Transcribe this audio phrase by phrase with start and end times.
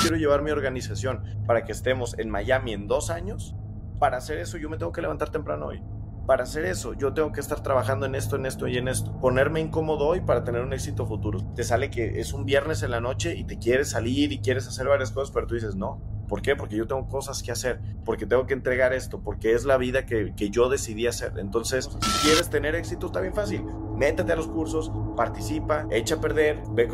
[0.00, 3.54] quiero llevar mi organización para que estemos en Miami en dos años,
[3.98, 5.82] para hacer eso yo me tengo que levantar temprano hoy.
[6.26, 9.18] Para hacer eso, yo tengo que estar trabajando en esto, en esto y en esto.
[9.20, 11.40] Ponerme incómodo hoy para tener un éxito futuro.
[11.56, 14.68] Te sale que es un viernes en la noche y te quieres salir y quieres
[14.68, 16.00] hacer varias cosas, pero tú dices, no,
[16.30, 16.54] ¿Por qué?
[16.54, 20.06] Porque yo tengo cosas que hacer, porque tengo que entregar esto, porque es la vida
[20.06, 21.32] que, que, yo decidí hacer.
[21.38, 23.64] Entonces, si quieres tener éxito, está bien fácil.
[23.96, 26.86] Métete a los cursos, participa, echa a perder, ve,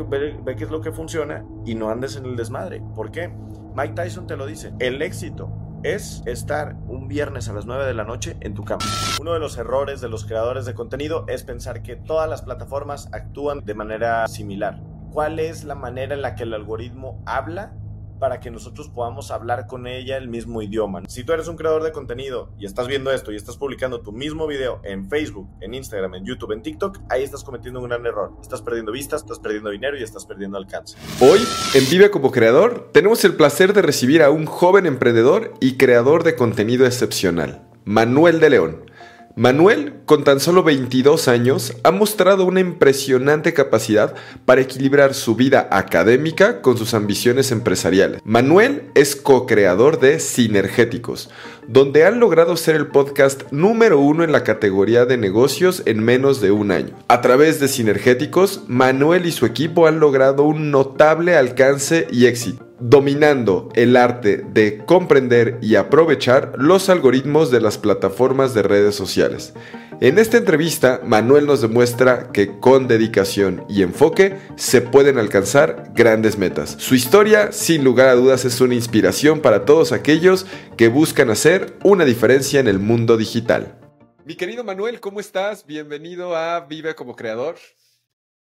[0.43, 2.81] ve, qué es lo que funciona y no andes en el desmadre.
[2.95, 3.31] ¿Por qué?
[3.75, 4.73] Mike Tyson te lo dice.
[4.79, 5.51] El éxito
[5.83, 8.83] es estar un viernes a las 9 de la noche en tu cama.
[9.21, 13.07] Uno de los errores de los creadores de contenido es pensar que todas las plataformas
[13.13, 14.81] actúan de manera similar.
[15.11, 17.73] ¿Cuál es la manera en la que el algoritmo habla
[18.19, 21.03] para que nosotros podamos hablar con ella el mismo idioma.
[21.07, 24.11] Si tú eres un creador de contenido y estás viendo esto y estás publicando tu
[24.11, 28.05] mismo video en Facebook, en Instagram, en YouTube, en TikTok, ahí estás cometiendo un gran
[28.05, 28.31] error.
[28.41, 30.97] Estás perdiendo vistas, estás perdiendo dinero y estás perdiendo alcance.
[31.19, 31.39] Hoy,
[31.73, 36.23] en Vive como Creador, tenemos el placer de recibir a un joven emprendedor y creador
[36.23, 38.91] de contenido excepcional, Manuel de León.
[39.37, 45.67] Manuel, con tan solo 22 años, ha mostrado una impresionante capacidad para equilibrar su vida
[45.69, 48.19] académica con sus ambiciones empresariales.
[48.23, 51.29] Manuel es co-creador de Sinergéticos,
[51.67, 56.41] donde han logrado ser el podcast número uno en la categoría de negocios en menos
[56.41, 56.95] de un año.
[57.07, 62.67] A través de Sinergéticos, Manuel y su equipo han logrado un notable alcance y éxito
[62.79, 69.53] dominando el arte de comprender y aprovechar los algoritmos de las plataformas de redes sociales.
[69.99, 76.37] En esta entrevista, Manuel nos demuestra que con dedicación y enfoque se pueden alcanzar grandes
[76.37, 76.75] metas.
[76.77, 80.45] Su historia, sin lugar a dudas, es una inspiración para todos aquellos
[80.77, 83.79] que buscan hacer una diferencia en el mundo digital.
[84.23, 85.65] Mi querido Manuel, ¿cómo estás?
[85.65, 87.55] Bienvenido a Vive como Creador.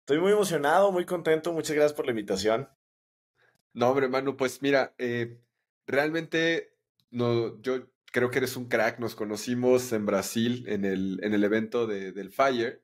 [0.00, 1.54] Estoy muy emocionado, muy contento.
[1.54, 2.68] Muchas gracias por la invitación.
[3.72, 5.40] No, hombre, Manu, pues mira, eh,
[5.86, 6.74] realmente
[7.10, 8.98] no, yo creo que eres un crack.
[8.98, 12.82] Nos conocimos en Brasil en el, en el evento de, del Fire.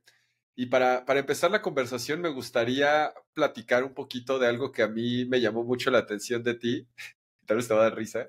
[0.56, 4.88] Y para, para empezar la conversación, me gustaría platicar un poquito de algo que a
[4.88, 6.86] mí me llamó mucho la atención de ti.
[7.46, 8.28] Tal vez te va a dar risa.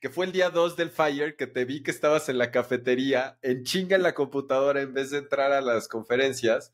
[0.00, 3.38] Que fue el día 2 del Fire que te vi que estabas en la cafetería,
[3.42, 6.72] en chinga en la computadora en vez de entrar a las conferencias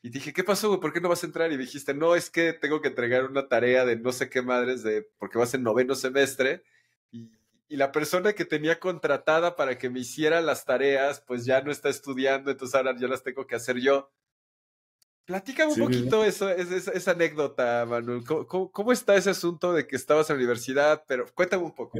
[0.00, 0.80] y dije, ¿qué pasó, güey?
[0.80, 1.50] ¿Por qué no vas a entrar?
[1.52, 4.82] Y dijiste, no, es que tengo que entregar una tarea de no sé qué madres,
[4.82, 6.62] de, porque vas en noveno semestre.
[7.68, 11.70] Y, la persona que tenía contratada para que me hiciera las tareas, pues ya no
[11.70, 14.10] está estudiando, entonces ahora ya las tengo que hacer yo.
[15.26, 18.24] Platícame un poquito eso, esa, esa, anécdota, Manuel.
[18.24, 21.04] ¿Cómo, ¿Cómo, está ese asunto de que estabas en la universidad?
[21.06, 21.98] Pero cuéntame un poco.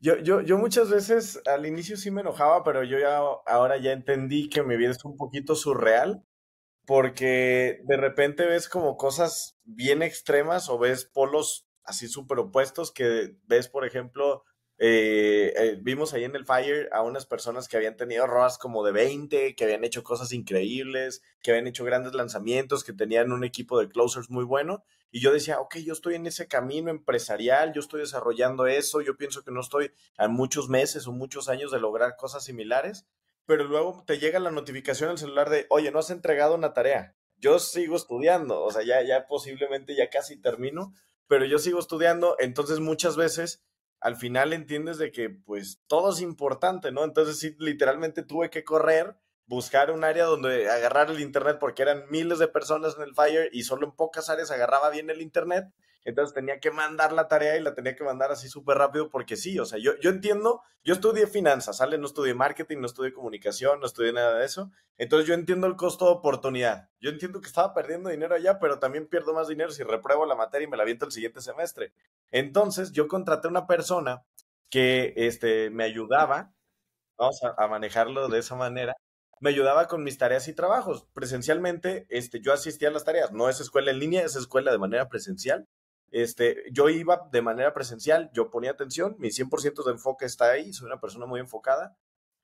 [0.00, 3.92] Yo, yo, yo muchas veces al inicio sí me enojaba, pero yo ya ahora ya
[3.92, 6.24] entendí que mi vida es un poquito surreal
[6.86, 13.36] porque de repente ves como cosas bien extremas o ves polos así súper opuestos que
[13.44, 14.44] ves, por ejemplo,
[14.84, 18.84] eh, eh, vimos ahí en el Fire a unas personas que habían tenido ROAS como
[18.84, 23.44] de 20, que habían hecho cosas increíbles, que habían hecho grandes lanzamientos, que tenían un
[23.44, 24.82] equipo de closers muy bueno.
[25.12, 29.16] Y yo decía, ok, yo estoy en ese camino empresarial, yo estoy desarrollando eso, yo
[29.16, 33.06] pienso que no estoy a muchos meses o muchos años de lograr cosas similares,
[33.46, 37.14] pero luego te llega la notificación al celular de, oye, no has entregado una tarea.
[37.36, 40.92] Yo sigo estudiando, o sea, ya, ya posiblemente ya casi termino,
[41.28, 43.62] pero yo sigo estudiando, entonces muchas veces
[44.02, 47.04] al final entiendes de que pues todo es importante, ¿no?
[47.04, 52.04] Entonces sí, literalmente tuve que correr, buscar un área donde agarrar el internet porque eran
[52.10, 55.72] miles de personas en el Fire y solo en pocas áreas agarraba bien el internet
[56.04, 59.36] entonces tenía que mandar la tarea y la tenía que mandar así súper rápido porque
[59.36, 61.98] sí, o sea, yo, yo entiendo, yo estudié finanzas, ¿sale?
[61.98, 64.70] No estudié marketing, no estudié comunicación, no estudié nada de eso.
[64.98, 66.88] Entonces yo entiendo el costo de oportunidad.
[67.00, 70.34] Yo entiendo que estaba perdiendo dinero allá, pero también pierdo más dinero si repruebo la
[70.34, 71.92] materia y me la aviento el siguiente semestre.
[72.30, 74.24] Entonces yo contraté una persona
[74.70, 76.52] que este, me ayudaba,
[77.18, 78.94] vamos a, manejarlo de esa manera,
[79.38, 81.06] me ayudaba con mis tareas y trabajos.
[81.12, 83.32] Presencialmente, este, yo asistía a las tareas.
[83.32, 85.68] No es escuela en línea, es escuela de manera presencial.
[86.12, 90.72] Este, yo iba de manera presencial, yo ponía atención, mi 100% de enfoque está ahí,
[90.72, 91.96] soy una persona muy enfocada,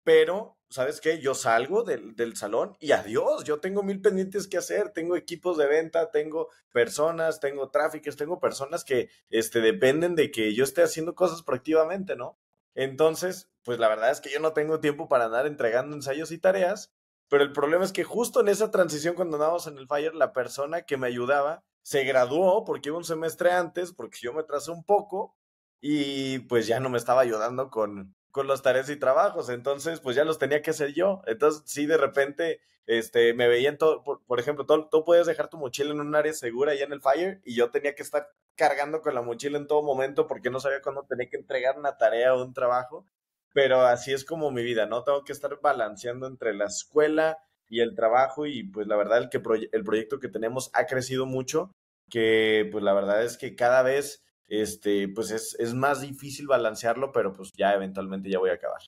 [0.04, 1.20] pero, ¿sabes qué?
[1.20, 5.58] Yo salgo del, del, salón y adiós, yo tengo mil pendientes que hacer, tengo equipos
[5.58, 10.82] de venta, tengo personas, tengo tráficos, tengo personas que este, dependen de que yo esté
[10.82, 12.38] haciendo cosas proactivamente, ¿no?
[12.74, 16.38] Entonces, pues la verdad es que yo no tengo tiempo para andar entregando ensayos y
[16.38, 16.90] tareas,
[17.28, 20.32] pero el problema es que justo en esa transición cuando andábamos en el Fire, la
[20.32, 24.70] persona que me ayudaba se graduó porque iba un semestre antes, porque yo me atrasé
[24.70, 25.36] un poco
[25.80, 30.16] y pues ya no me estaba ayudando con, con las tareas y trabajos, entonces pues
[30.16, 31.22] ya los tenía que hacer yo.
[31.26, 35.90] Entonces sí, de repente este, me veían todo, por, ejemplo, tú puedes dejar tu mochila
[35.90, 39.14] en un área segura allá en el Fire y yo tenía que estar cargando con
[39.14, 42.42] la mochila en todo momento porque no sabía cuándo tenía que entregar una tarea o
[42.42, 43.04] un trabajo,
[43.52, 45.04] pero así es como mi vida, ¿no?
[45.04, 49.28] Tengo que estar balanceando entre la escuela y el trabajo y pues la verdad el,
[49.28, 49.40] que
[49.72, 51.72] el proyecto que tenemos ha crecido mucho,
[52.10, 57.12] que pues la verdad es que cada vez este, pues es, es más difícil balancearlo,
[57.12, 58.80] pero pues ya eventualmente ya voy a acabar.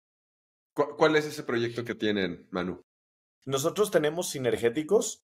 [0.75, 2.83] ¿Cuál es ese proyecto que tienen, Manu?
[3.45, 5.25] Nosotros tenemos sinergéticos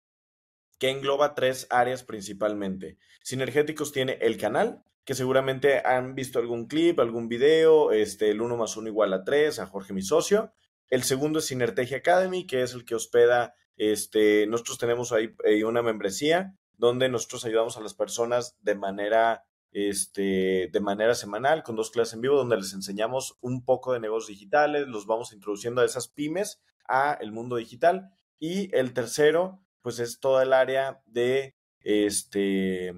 [0.80, 2.98] que engloba tres áreas principalmente.
[3.22, 8.58] Sinergéticos tiene el canal, que seguramente han visto algún clip, algún video, este, el 1
[8.58, 10.54] más 1 igual a 3, a Jorge mi socio.
[10.94, 15.64] El segundo es Sinertegia Academy, que es el que hospeda, este, nosotros tenemos ahí eh,
[15.64, 21.76] una membresía donde nosotros ayudamos a las personas de manera este, de manera semanal con
[21.76, 25.82] dos clases en vivo donde les enseñamos un poco de negocios digitales, los vamos introduciendo
[25.82, 28.12] a esas pymes a el mundo digital.
[28.38, 32.94] Y el tercero, pues es toda el área de, este,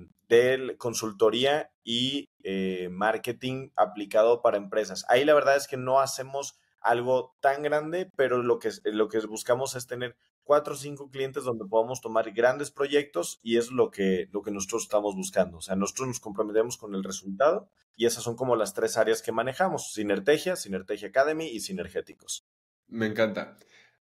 [0.77, 5.05] consultoría y eh, marketing aplicado para empresas.
[5.07, 9.19] Ahí la verdad es que no hacemos algo tan grande, pero lo que, lo que
[9.25, 13.89] buscamos es tener cuatro o cinco clientes donde podamos tomar grandes proyectos y es lo
[13.89, 15.57] que, lo que nosotros estamos buscando.
[15.57, 19.23] O sea, nosotros nos comprometemos con el resultado y esas son como las tres áreas
[19.23, 22.45] que manejamos, Sinertegia, Sinertegia Academy y Sinergéticos.
[22.87, 23.57] Me encanta.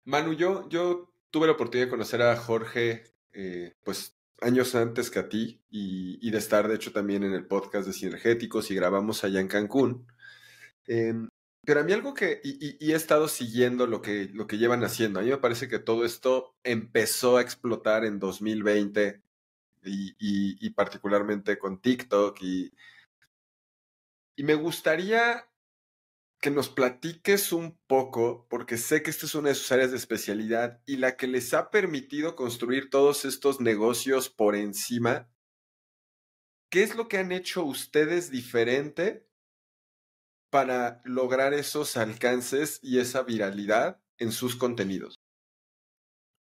[0.04, 5.18] Manu, yo, yo tuve la oportunidad de conocer a Jorge, eh, pues años antes que
[5.18, 8.74] a ti y, y, de estar, de hecho, también en el podcast de Sinergéticos y
[8.74, 10.06] grabamos allá en Cancún.
[10.86, 11.28] Em,
[11.66, 15.20] pero a mí algo que, y, he estado siguiendo lo que, lo que llevan haciendo,
[15.20, 19.20] a mí me parece que todo esto empezó a explotar en 2020
[19.84, 22.72] y, y particularmente con TikTok y,
[24.36, 25.48] y me gustaría
[26.40, 29.96] que nos platiques un poco, porque sé que esta es una de sus áreas de
[29.96, 35.28] especialidad y la que les ha permitido construir todos estos negocios por encima.
[36.70, 39.26] ¿Qué es lo que han hecho ustedes diferente
[40.56, 45.16] para lograr esos alcances y esa viralidad en sus contenidos?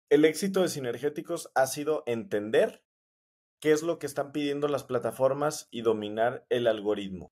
[0.08, 2.84] El éxito de Sinergéticos ha sido entender
[3.60, 7.32] qué es lo que están pidiendo las plataformas y dominar el algoritmo.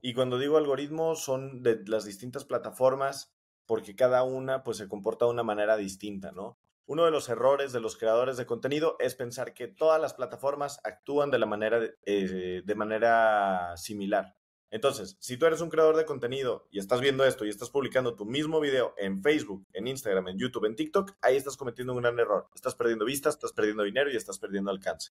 [0.00, 3.34] Y cuando digo algoritmo son de las distintas plataformas
[3.66, 6.60] porque cada una pues se comporta de una manera distinta, ¿no?
[6.86, 10.78] Uno de los errores de los creadores de contenido es pensar que todas las plataformas
[10.84, 14.36] actúan de la manera eh, de manera similar.
[14.70, 18.14] Entonces, si tú eres un creador de contenido y estás viendo esto y estás publicando
[18.14, 22.00] tu mismo video en Facebook, en Instagram, en YouTube, en TikTok, ahí estás cometiendo un
[22.00, 22.48] gran error.
[22.54, 25.10] Estás perdiendo vistas, estás perdiendo dinero y estás perdiendo alcance.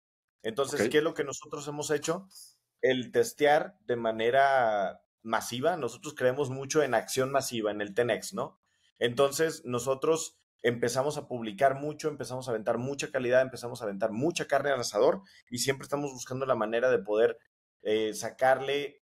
[0.43, 2.29] Entonces, ¿qué es lo que nosotros hemos hecho?
[2.81, 5.77] El testear de manera masiva.
[5.77, 8.61] Nosotros creemos mucho en acción masiva, en el Tenex, ¿no?
[8.99, 14.47] Entonces, nosotros empezamos a publicar mucho, empezamos a aventar mucha calidad, empezamos a aventar mucha
[14.47, 17.39] carne al asador y siempre estamos buscando la manera de poder
[17.83, 19.00] eh, sacarle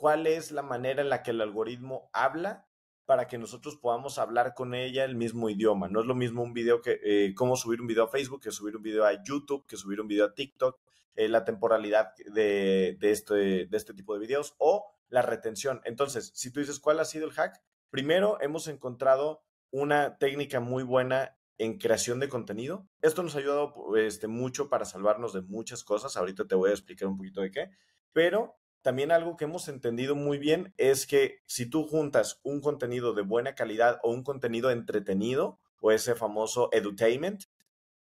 [0.00, 2.66] cuál es la manera en la que el algoritmo habla
[3.04, 5.88] para que nosotros podamos hablar con ella el mismo idioma.
[5.88, 8.50] No es lo mismo un video que, eh, cómo subir un video a Facebook, que
[8.50, 10.80] subir un video a YouTube, que subir un video a TikTok,
[11.16, 15.82] eh, la temporalidad de, de, este, de este tipo de videos o la retención.
[15.84, 17.60] Entonces, si tú dices cuál ha sido el hack,
[17.90, 22.88] primero hemos encontrado una técnica muy buena en creación de contenido.
[23.02, 26.16] Esto nos ha ayudado este, mucho para salvarnos de muchas cosas.
[26.16, 27.70] Ahorita te voy a explicar un poquito de qué.
[28.14, 33.12] Pero también algo que hemos entendido muy bien es que si tú juntas un contenido
[33.12, 37.44] de buena calidad o un contenido entretenido o ese famoso edutainment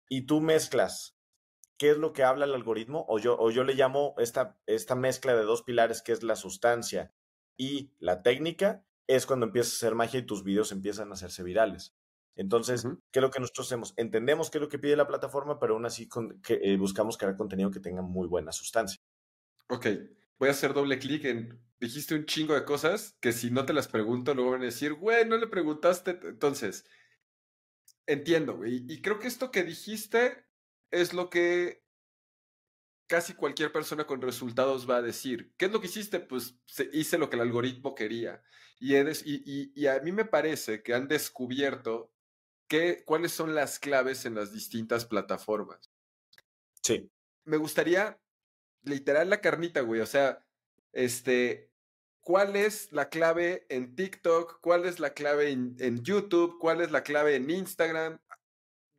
[0.08, 1.16] y tú mezclas
[1.76, 4.94] qué es lo que habla el algoritmo o yo, o yo le llamo esta, esta
[4.94, 7.12] mezcla de dos pilares que es la sustancia
[7.56, 11.42] y la técnica, es cuando empiezas a hacer magia y tus videos empiezan a hacerse
[11.42, 11.94] virales.
[12.36, 13.94] Entonces, ¿qué es lo que nosotros hacemos?
[13.96, 16.08] Entendemos qué es lo que pide la plataforma, pero aún así
[16.42, 19.00] que, eh, buscamos crear contenido que tenga muy buena sustancia.
[19.68, 19.86] Ok,
[20.38, 21.60] voy a hacer doble clic en.
[21.80, 24.94] Dijiste un chingo de cosas que si no te las pregunto, luego van a decir,
[24.94, 26.18] güey, no le preguntaste.
[26.22, 26.86] Entonces,
[28.06, 28.86] entiendo, güey.
[28.88, 30.46] Y creo que esto que dijiste
[30.90, 31.84] es lo que
[33.06, 35.52] casi cualquier persona con resultados va a decir.
[35.56, 36.20] ¿Qué es lo que hiciste?
[36.20, 36.56] Pues
[36.92, 38.42] hice lo que el algoritmo quería.
[38.78, 42.12] Y, y, y, a mí me parece que han descubierto
[42.68, 45.90] que, cuáles son las claves en las distintas plataformas.
[46.82, 47.10] Sí.
[47.44, 48.18] Me gustaría
[48.84, 50.00] literal la carnita, güey.
[50.00, 50.44] O sea,
[50.92, 51.70] este,
[52.20, 54.60] ¿cuál es la clave en TikTok?
[54.60, 56.58] ¿Cuál es la clave en, YouTube?
[56.58, 58.18] ¿Cuál es la clave en Instagram?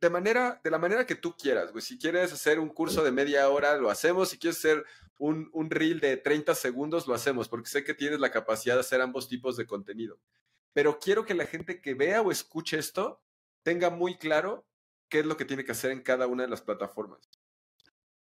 [0.00, 1.82] De manera, de la manera que tú quieras, güey.
[1.82, 4.28] Si quieres hacer un curso de media hora, lo hacemos.
[4.28, 4.84] Si quieres hacer
[5.18, 8.80] un, un reel de 30 segundos, lo hacemos, porque sé que tienes la capacidad de
[8.80, 10.18] hacer ambos tipos de contenido.
[10.72, 13.22] Pero quiero que la gente que vea o escuche esto
[13.62, 14.66] tenga muy claro
[15.08, 17.28] qué es lo que tiene que hacer en cada una de las plataformas.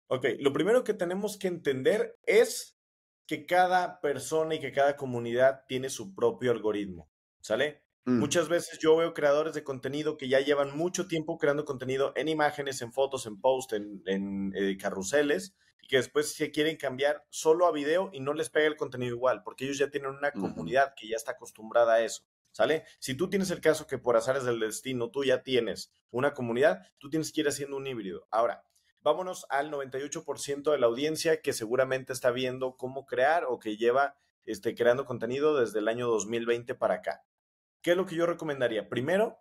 [0.07, 2.77] Ok, lo primero que tenemos que entender es
[3.25, 7.09] que cada persona y que cada comunidad tiene su propio algoritmo,
[7.41, 7.83] ¿sale?
[8.05, 8.19] Mm.
[8.19, 12.27] Muchas veces yo veo creadores de contenido que ya llevan mucho tiempo creando contenido en
[12.27, 17.65] imágenes, en fotos, en posts, en, eh, carruseles, y que después se quieren cambiar solo
[17.65, 20.93] a video y no les pega el contenido igual, porque ellos ya tienen una comunidad
[20.95, 22.23] que ya está acostumbrada a eso.
[22.51, 22.85] ¿Sale?
[22.99, 26.87] Si tú tienes el caso que por azares del destino tú ya tienes una comunidad,
[26.99, 28.27] tú tienes que ir haciendo un híbrido.
[28.31, 28.63] Ahora,
[29.05, 34.17] vámonos al 98% de la audiencia que seguramente está viendo cómo crear o que lleva
[34.45, 37.23] este, creando contenido desde el año 2020 para acá.
[37.83, 38.89] ¿Qué es lo que yo recomendaría?
[38.89, 39.37] Primero,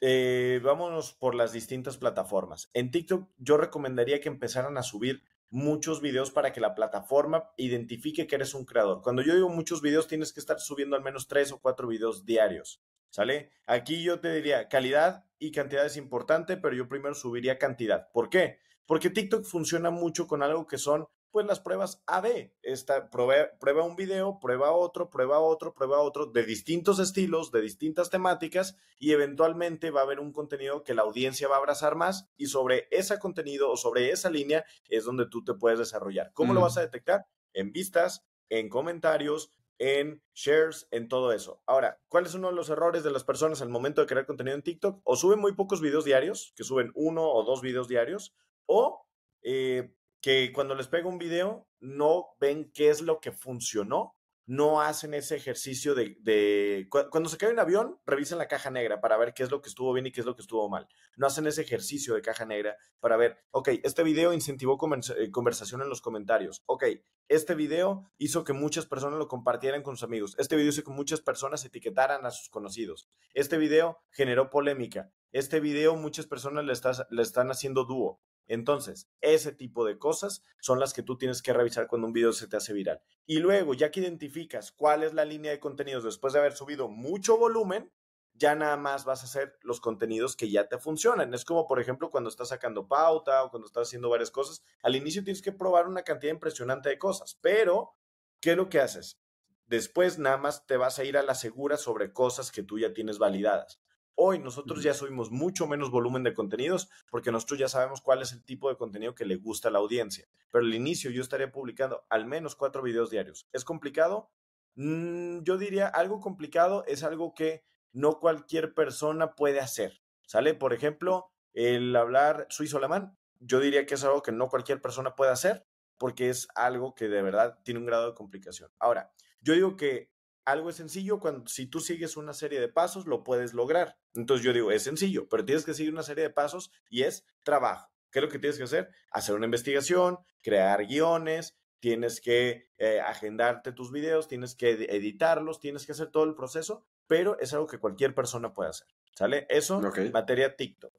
[0.00, 2.70] eh, vámonos por las distintas plataformas.
[2.72, 8.26] En TikTok yo recomendaría que empezaran a subir muchos videos para que la plataforma identifique
[8.26, 9.02] que eres un creador.
[9.02, 12.24] Cuando yo digo muchos videos, tienes que estar subiendo al menos tres o cuatro videos
[12.24, 12.82] diarios.
[13.10, 13.50] ¿Sale?
[13.66, 18.10] Aquí yo te diría calidad y cantidad es importante, pero yo primero subiría cantidad.
[18.12, 18.60] ¿Por qué?
[18.88, 22.54] Porque TikTok funciona mucho con algo que son pues las pruebas AB.
[22.62, 27.60] Esta, prueba, prueba un video, prueba otro, prueba otro, prueba otro, de distintos estilos, de
[27.60, 31.96] distintas temáticas, y eventualmente va a haber un contenido que la audiencia va a abrazar
[31.96, 36.32] más, y sobre ese contenido o sobre esa línea es donde tú te puedes desarrollar.
[36.32, 36.62] ¿Cómo lo mm.
[36.62, 37.26] vas a detectar?
[37.52, 41.62] En vistas, en comentarios, en shares, en todo eso.
[41.66, 44.56] Ahora, ¿cuál es uno de los errores de las personas al momento de crear contenido
[44.56, 45.02] en TikTok?
[45.04, 48.34] O suben muy pocos videos diarios, que suben uno o dos videos diarios,
[48.68, 49.04] o
[49.42, 54.14] eh, que cuando les pega un video no ven qué es lo que funcionó,
[54.48, 59.18] no hacen ese ejercicio de, cuando se cae un avión, revisen la caja negra para
[59.18, 60.88] ver qué es lo que estuvo bien y qué es lo que estuvo mal.
[61.18, 64.78] No hacen ese ejercicio de caja negra para ver, ok, este video incentivó
[65.18, 66.62] eh, conversación en los comentarios.
[66.64, 66.84] Ok,
[67.28, 70.34] este video hizo que muchas personas lo compartieran con sus amigos.
[70.38, 73.10] Este video hizo que muchas personas etiquetaran a sus conocidos.
[73.34, 75.12] Este video generó polémica.
[75.30, 76.72] Este video muchas personas le,
[77.10, 78.22] le están haciendo dúo.
[78.48, 82.32] Entonces, ese tipo de cosas son las que tú tienes que revisar cuando un video
[82.32, 83.00] se te hace viral.
[83.26, 86.88] Y luego, ya que identificas cuál es la línea de contenidos después de haber subido
[86.88, 87.92] mucho volumen,
[88.32, 91.34] ya nada más vas a hacer los contenidos que ya te funcionan.
[91.34, 94.62] Es como, por ejemplo, cuando estás sacando pauta o cuando estás haciendo varias cosas.
[94.82, 97.96] Al inicio tienes que probar una cantidad impresionante de cosas, pero
[98.40, 99.20] ¿qué es lo que haces?
[99.66, 102.94] Después nada más te vas a ir a la segura sobre cosas que tú ya
[102.94, 103.80] tienes validadas.
[104.20, 108.32] Hoy nosotros ya subimos mucho menos volumen de contenidos porque nosotros ya sabemos cuál es
[108.32, 110.26] el tipo de contenido que le gusta a la audiencia.
[110.50, 113.48] Pero al inicio yo estaría publicando al menos cuatro videos diarios.
[113.52, 114.32] ¿Es complicado?
[114.74, 120.02] Mm, yo diría algo complicado es algo que no cualquier persona puede hacer.
[120.26, 120.52] ¿Sale?
[120.52, 123.16] Por ejemplo, el hablar suizo-alemán.
[123.38, 125.64] Yo diría que es algo que no cualquier persona puede hacer
[125.96, 128.72] porque es algo que de verdad tiene un grado de complicación.
[128.80, 130.10] Ahora, yo digo que
[130.48, 133.98] algo es sencillo cuando si tú sigues una serie de pasos lo puedes lograr.
[134.14, 137.26] Entonces yo digo, es sencillo, pero tienes que seguir una serie de pasos y es
[137.44, 137.90] trabajo.
[138.10, 138.90] ¿Qué es lo que tienes que hacer?
[139.10, 145.84] Hacer una investigación, crear guiones, tienes que eh, agendarte tus videos, tienes que editarlos, tienes
[145.84, 148.88] que hacer todo el proceso, pero es algo que cualquier persona puede hacer.
[149.14, 149.46] ¿Sale?
[149.50, 150.94] Eso, materia TikTok.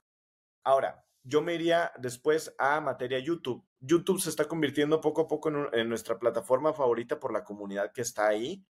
[0.64, 3.66] Ahora, yo me iría después a materia YouTube.
[3.80, 8.02] YouTube se está convirtiendo poco a poco en nuestra plataforma favorita por la comunidad que
[8.02, 8.64] está ahí.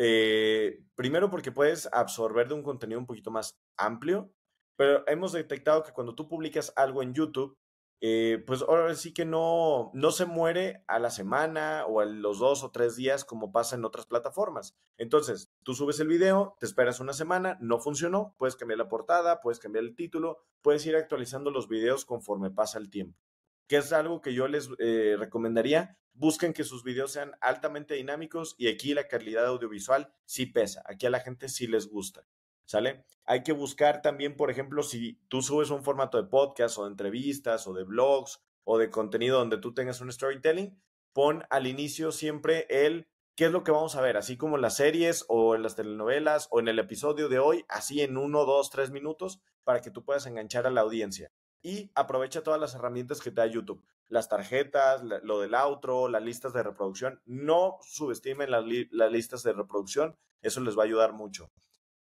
[0.00, 4.32] Eh, primero porque puedes absorber de un contenido un poquito más amplio,
[4.76, 7.58] pero hemos detectado que cuando tú publicas algo en YouTube,
[8.00, 12.38] eh, pues ahora sí que no, no se muere a la semana o a los
[12.38, 14.76] dos o tres días como pasa en otras plataformas.
[14.98, 19.40] Entonces, tú subes el video, te esperas una semana, no funcionó, puedes cambiar la portada,
[19.40, 23.27] puedes cambiar el título, puedes ir actualizando los videos conforme pasa el tiempo
[23.68, 25.98] que es algo que yo les eh, recomendaría.
[26.14, 30.82] Busquen que sus videos sean altamente dinámicos y aquí la calidad audiovisual sí pesa.
[30.86, 32.26] Aquí a la gente sí les gusta.
[32.64, 33.04] ¿Sale?
[33.24, 36.90] Hay que buscar también, por ejemplo, si tú subes un formato de podcast o de
[36.90, 40.78] entrevistas o de blogs o de contenido donde tú tengas un storytelling,
[41.14, 44.62] pon al inicio siempre el qué es lo que vamos a ver, así como en
[44.62, 48.44] las series o en las telenovelas o en el episodio de hoy, así en uno,
[48.44, 52.74] dos, tres minutos, para que tú puedas enganchar a la audiencia y aprovecha todas las
[52.74, 53.84] herramientas que te da YouTube.
[54.08, 57.20] Las tarjetas, lo del outro, las listas de reproducción.
[57.26, 61.50] No subestimen las, listas de reproducción, eso les va a ayudar mucho.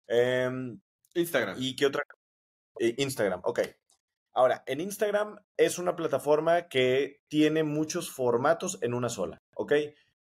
[0.07, 0.81] Em,
[1.13, 1.55] Instagram.
[1.59, 2.03] ¿Y qué otra?
[2.79, 3.61] Eh, Instagram, ok.
[4.33, 9.73] Ahora, en Instagram es una plataforma que tiene muchos formatos en una sola, ¿ok?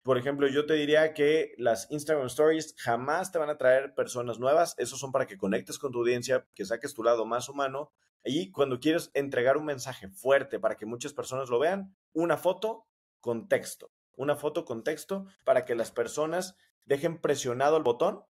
[0.02, 4.40] Por ejemplo, yo te diría que las Instagram Stories jamás te van a traer personas
[4.40, 4.74] nuevas.
[4.78, 7.92] Esos son para que conectes con tu audiencia, que saques tu lado más humano
[8.28, 12.86] y cuando quieres entregar un mensaje fuerte para que muchas personas lo vean, una foto
[13.22, 13.92] con texto.
[14.16, 16.56] Una foto con texto para que las personas
[16.86, 18.24] dejen presionado el botón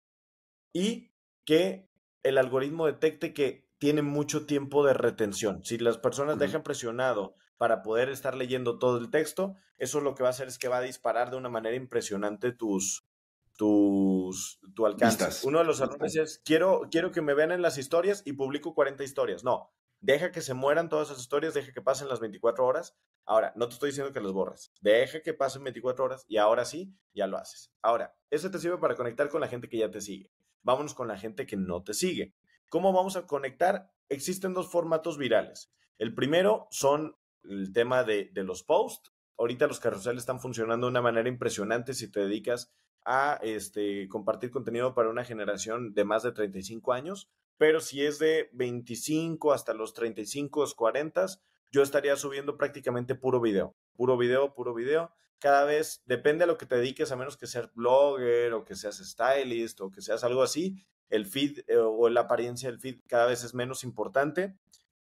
[0.74, 1.12] y
[1.46, 1.90] que
[2.24, 5.64] el algoritmo detecte que tiene mucho tiempo de retención.
[5.64, 9.56] Si las personas dejan presionado para poder estar leyendo todo el texto.
[9.78, 12.52] Eso lo que va a hacer es que va a disparar de una manera impresionante
[12.52, 13.06] tus,
[13.58, 15.46] tus, tu alcance.
[15.48, 18.74] Uno de los errores es, quiero, quiero que me vean en las historias y publico
[18.74, 19.44] 40 historias.
[19.44, 22.96] No, deja que se mueran todas esas historias, deja que pasen las 24 horas.
[23.26, 26.66] Ahora, no te estoy diciendo que los borres, deja que pasen 24 horas y ahora
[26.66, 27.74] sí, ya lo haces.
[27.82, 30.32] Ahora, eso te sirve para conectar con la gente que ya te sigue.
[30.64, 32.34] Vámonos con la gente que no te sigue.
[32.70, 33.92] ¿Cómo vamos a conectar?
[34.10, 35.74] Existen dos formatos virales.
[35.98, 39.12] El primero son el tema de, de los posts.
[39.38, 42.74] Ahorita los carruseles están funcionando de una manera impresionante si te dedicas
[43.06, 48.20] a este, compartir contenido para una generación de más de 35 años, pero si es
[48.20, 51.26] de 25 hasta los 35, 40,
[51.72, 55.12] yo estaría subiendo prácticamente puro video, puro video, puro video.
[55.40, 58.76] Cada vez, depende a lo que te dediques, a menos que seas blogger o que
[58.76, 60.76] seas stylist o que seas algo así,
[61.10, 64.56] el feed eh, o la apariencia del feed cada vez es menos importante.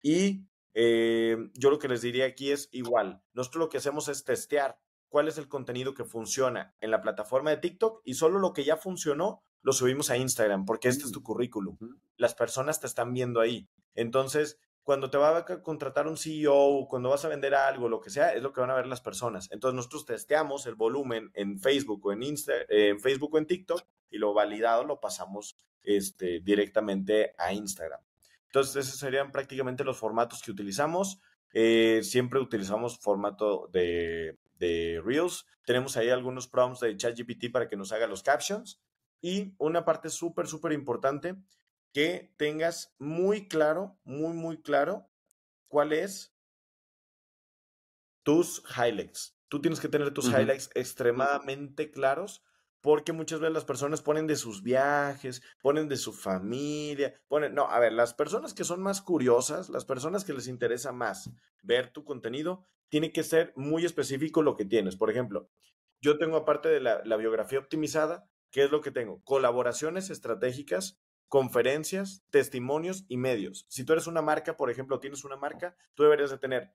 [0.02, 4.24] Y eh, yo lo que les diría aquí es igual, nosotros lo que hacemos es
[4.24, 8.54] testear cuál es el contenido que funciona en la plataforma de TikTok y solo lo
[8.54, 11.78] que ya funcionó lo subimos a Instagram porque este es tu currículum.
[12.16, 13.68] Las personas te están viendo ahí.
[13.94, 18.10] Entonces, cuando te va a contratar un CEO, cuando vas a vender algo, lo que
[18.10, 19.52] sea, es lo que van a ver las personas.
[19.52, 23.84] Entonces, nosotros testeamos el volumen en Facebook o en Insta, en Facebook o en TikTok
[24.10, 28.00] y lo validado lo pasamos este, directamente a Instagram.
[28.46, 31.20] Entonces, esos serían prácticamente los formatos que utilizamos.
[31.54, 35.46] Eh, siempre utilizamos formato de, de Reels.
[35.66, 38.82] Tenemos ahí algunos prompts de ChatGPT para que nos haga los captions.
[39.22, 41.36] Y una parte súper, súper importante,
[41.92, 45.10] que tengas muy claro, muy, muy claro
[45.68, 46.36] cuál es
[48.24, 49.36] tus highlights.
[49.48, 52.44] Tú tienes que tener tus highlights extremadamente claros
[52.82, 57.70] porque muchas veces las personas ponen de sus viajes, ponen de su familia, ponen, no,
[57.70, 61.30] a ver, las personas que son más curiosas, las personas que les interesa más
[61.62, 64.96] ver tu contenido, tiene que ser muy específico lo que tienes.
[64.96, 65.50] Por ejemplo,
[66.02, 69.22] yo tengo aparte de la, biografía optimizada, ¿qué es lo que tengo?
[69.24, 73.66] Colaboraciones estratégicas, conferencias, testimonios y medios.
[73.70, 76.74] Si tú eres una marca, por ejemplo, tienes una marca, tú deberías de tener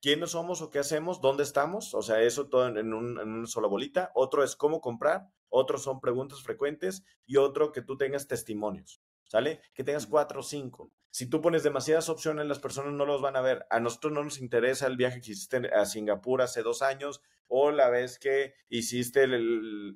[0.00, 4.10] quiénes somos o qué hacemos, dónde estamos, o sea, eso todo en, una sola bolita.
[4.14, 9.60] Otro es cómo comprar, otros son preguntas frecuentes y otro que tú tengas testimonios, ¿sale?
[9.74, 10.90] Que tengas cuatro o cinco.
[11.10, 13.66] Si tú pones demasiadas opciones, las personas no los van a ver.
[13.70, 17.70] A nosotros no nos interesa el viaje que hiciste a Singapur hace dos años o
[17.70, 19.28] la vez que hiciste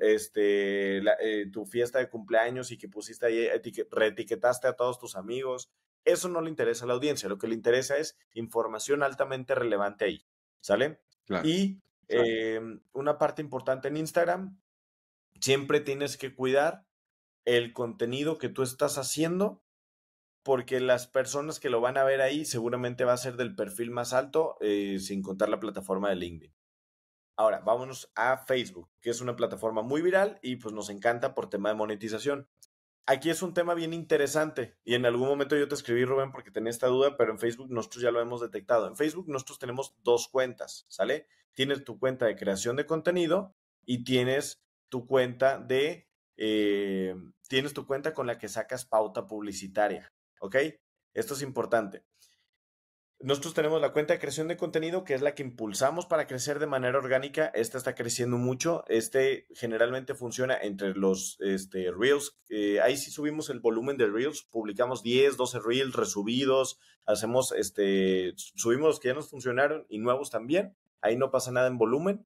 [0.00, 3.48] este, eh, tu fiesta de cumpleaños y que pusiste ahí,
[3.90, 5.72] reetiquetaste a todos tus amigos.
[6.04, 10.04] Eso no le interesa a la audiencia, lo que le interesa es información altamente relevante
[10.04, 10.24] ahí,
[10.60, 11.00] ¿sale?
[11.44, 14.58] Y em, una parte importante en Instagram,
[15.40, 16.86] siempre tienes que cuidar
[17.44, 19.62] el contenido que tú estás haciendo,
[20.42, 23.90] porque las personas que lo van a ver ahí seguramente va a ser del perfil
[23.90, 26.54] más alto, eh, sin contar la plataforma de LinkedIn.
[27.36, 31.48] Ahora, vámonos a Facebook, que es una plataforma muy viral y pues nos encanta por
[31.48, 32.48] tema de monetización.
[33.06, 36.50] Aquí es un tema bien interesante y en algún momento yo te escribí, Rubén, porque
[36.50, 38.88] tenía esta duda, pero en Facebook nosotros ya lo hemos detectado.
[38.88, 41.28] En Facebook nosotros tenemos dos cuentas, ¿sale?
[41.54, 43.54] Tienes tu cuenta de creación de contenido
[43.86, 46.07] y tienes tu cuenta de,
[46.38, 47.14] eh,
[47.48, 50.56] tienes tu cuenta con la que sacas pauta publicitaria, ¿ok?
[51.12, 52.04] Esto es importante.
[53.20, 56.60] Nosotros tenemos la cuenta de creación de contenido, que es la que impulsamos para crecer
[56.60, 57.46] de manera orgánica.
[57.46, 58.84] Esta está creciendo mucho.
[58.86, 62.38] Este generalmente funciona entre los este, Reels.
[62.48, 64.44] Eh, ahí sí subimos el volumen de Reels.
[64.44, 66.78] Publicamos 10, 12 Reels resubidos.
[67.06, 70.76] Hacemos, este, subimos los que ya nos funcionaron y nuevos también.
[71.00, 72.24] Ahí no pasa nada en volumen.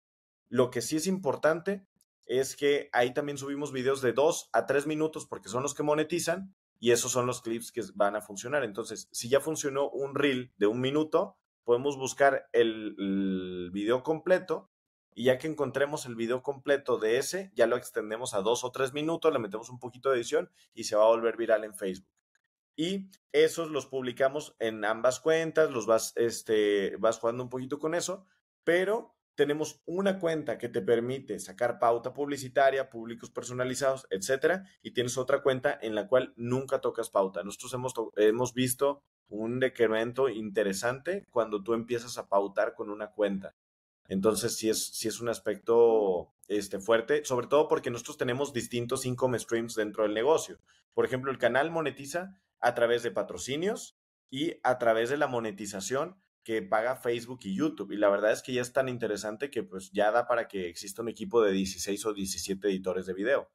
[0.51, 1.87] Lo que sí es importante
[2.26, 5.82] es que ahí también subimos videos de 2 a 3 minutos porque son los que
[5.82, 8.64] monetizan y esos son los clips que van a funcionar.
[8.64, 14.70] Entonces, si ya funcionó un reel de un minuto, podemos buscar el, video completo
[15.14, 18.72] y ya que encontremos el video completo de ese, ya lo extendemos a dos o
[18.72, 21.74] tres minutos, le metemos un poquito de edición y se va a volver viral en
[21.74, 22.08] Facebook.
[22.74, 27.94] Y esos los publicamos en ambas cuentas, los vas, este, vas jugando un poquito con
[27.94, 28.26] eso,
[28.64, 35.16] pero tenemos una cuenta que te permite sacar pauta publicitaria, públicos personalizados, etcétera, y tienes
[35.16, 37.42] otra cuenta en la cual nunca tocas pauta.
[37.42, 43.54] Nosotros hemos, hemos visto un decremento interesante cuando tú empiezas a pautar con una cuenta.
[44.08, 49.06] Entonces, sí es, sí es un aspecto este, fuerte, sobre todo porque nosotros tenemos distintos
[49.06, 50.58] income streams dentro del negocio.
[50.92, 53.96] Por ejemplo, el canal monetiza a través de patrocinios
[54.28, 57.92] y a través de la monetización que paga Facebook y YouTube.
[57.92, 60.68] Y la verdad es que ya es tan interesante que pues ya da para que
[60.68, 63.50] exista un equipo de 16 o 17 editores de video.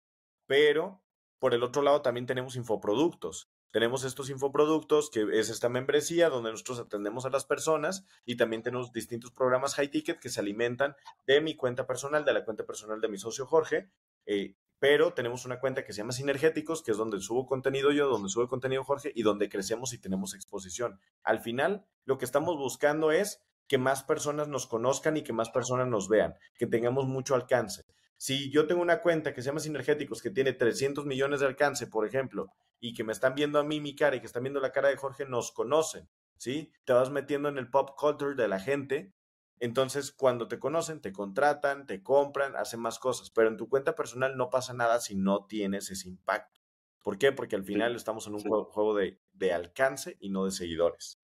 [0.46, 1.04] Pero
[1.40, 3.50] por el otro lado también tenemos infoproductos.
[3.70, 8.64] tenemos estos infoproductos, que es esta membresía donde nosotros atendemos a las personas y también
[8.64, 10.96] tenemos distintos programas high ticket que se alimentan
[11.28, 13.92] de mi cuenta personal, de la cuenta personal de mi socio Jorge.
[14.26, 18.08] Eh, pero tenemos una cuenta que se llama Sinergéticos, que es donde subo contenido yo,
[18.08, 21.00] donde sube contenido Jorge y donde crecemos y tenemos exposición.
[21.24, 25.50] Al final, lo que estamos buscando es que más personas nos conozcan y que más
[25.50, 27.84] personas nos vean, que tengamos mucho alcance.
[28.18, 31.86] Si yo tengo una cuenta que se llama Sinergéticos, que tiene 300 millones de alcance,
[31.86, 32.48] por ejemplo,
[32.80, 34.90] y que me están viendo a mí mi cara y que están viendo la cara
[34.90, 36.72] de Jorge, nos conocen, ¿sí?
[36.86, 39.14] Te vas metiendo en el pop culture de la gente.
[39.60, 43.30] Entonces, cuando te conocen, te contratan, te compran, hacen más cosas.
[43.32, 46.62] Pero en tu cuenta personal no pasa nada si no tienes ese impacto.
[47.04, 47.32] ¿Por qué?
[47.32, 51.20] Porque al final estamos en un juego de, de alcance y no de seguidores.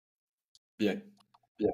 [0.78, 1.15] Bien.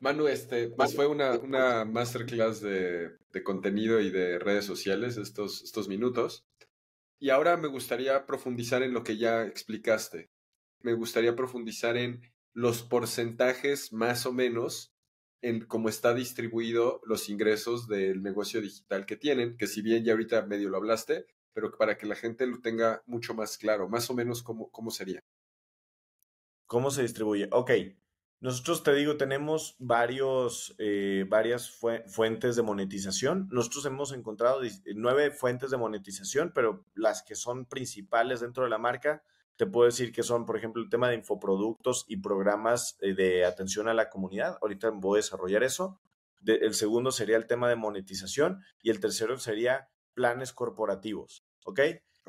[0.02, 5.62] Manu, este, pues fue una, una masterclass de, de, contenido y de redes sociales estos,
[5.63, 6.46] estos minutos.
[7.20, 10.30] Y ahora me gustaría profundizar en lo que ya explicaste.
[10.82, 12.22] Me gustaría profundizar en
[12.54, 14.93] los porcentajes más o menos
[15.41, 20.13] en cómo está distribuido los ingresos del negocio digital que tienen, que si bien ya
[20.13, 24.10] ahorita medio lo hablaste, pero para que la gente lo tenga mucho más claro, más
[24.10, 25.23] o menos cómo, cómo sería.
[26.65, 27.47] ¿Cómo se distribuye?
[27.52, 27.71] Ok,
[28.39, 31.71] nosotros, te digo, tenemos varios, eh, varias
[32.06, 33.47] fuentes de monetización.
[33.52, 34.62] Nosotros hemos encontrado
[34.95, 39.23] nueve fuentes de monetización, pero las que son principales dentro de la marca,
[39.58, 43.43] te puedo decir que son, por ejemplo, el tema de infoproductos y programas eh, de
[43.43, 44.58] atención a la comunidad.
[44.62, 46.00] Ahorita voy a desarrollar eso.
[46.46, 51.43] el segundo sería el tema de monetización y el tercero sería planes corporativos.
[51.65, 51.80] ¿Ok?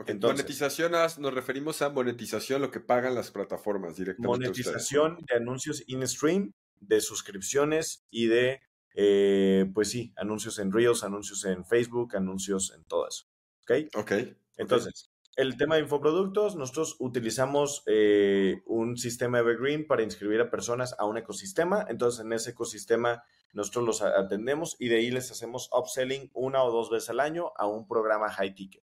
[0.07, 4.47] Entonces, monetización nos referimos a monetización, lo que pagan las plataformas directamente.
[4.47, 8.61] Monetización de anuncios in-stream, de suscripciones y de,
[8.95, 13.27] eh, pues sí, anuncios en Reels, anuncios en Facebook, anuncios en todo eso.
[13.63, 13.89] ¿Ok?
[13.97, 14.13] Ok.
[14.57, 20.97] Entonces, el tema de infoproductos, nosotros utilizamos eh, un sistema Evergreen para inscribir a personas
[20.99, 21.87] a un ecosistema.
[21.89, 23.23] Entonces, en ese ecosistema
[23.53, 27.53] nosotros los atendemos y de ahí les hacemos upselling una o dos veces al año
[27.57, 28.83] a un programa high ticket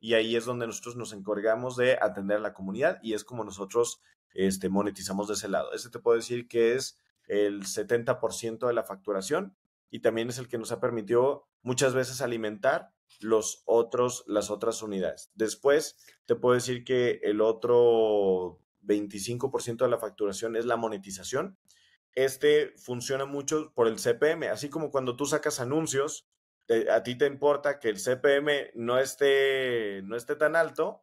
[0.00, 3.44] y ahí es donde nosotros nos encargamos de atender a la comunidad y es como
[3.44, 4.00] nosotros
[4.34, 5.72] este, monetizamos de ese lado.
[5.72, 9.56] Ese te puedo decir que es el 70% de la facturación
[9.88, 14.82] y también es el que nos ha permitido muchas veces alimentar los otros, las otras
[14.82, 15.30] unidades.
[15.34, 15.96] Después
[16.26, 21.56] te puedo decir que el otro 25% de la facturación es la monetización.
[22.14, 26.26] Este funciona mucho por el CPM, así como cuando tú sacas anuncios
[26.90, 31.02] a ti te importa que el CPM no esté, no esté tan alto,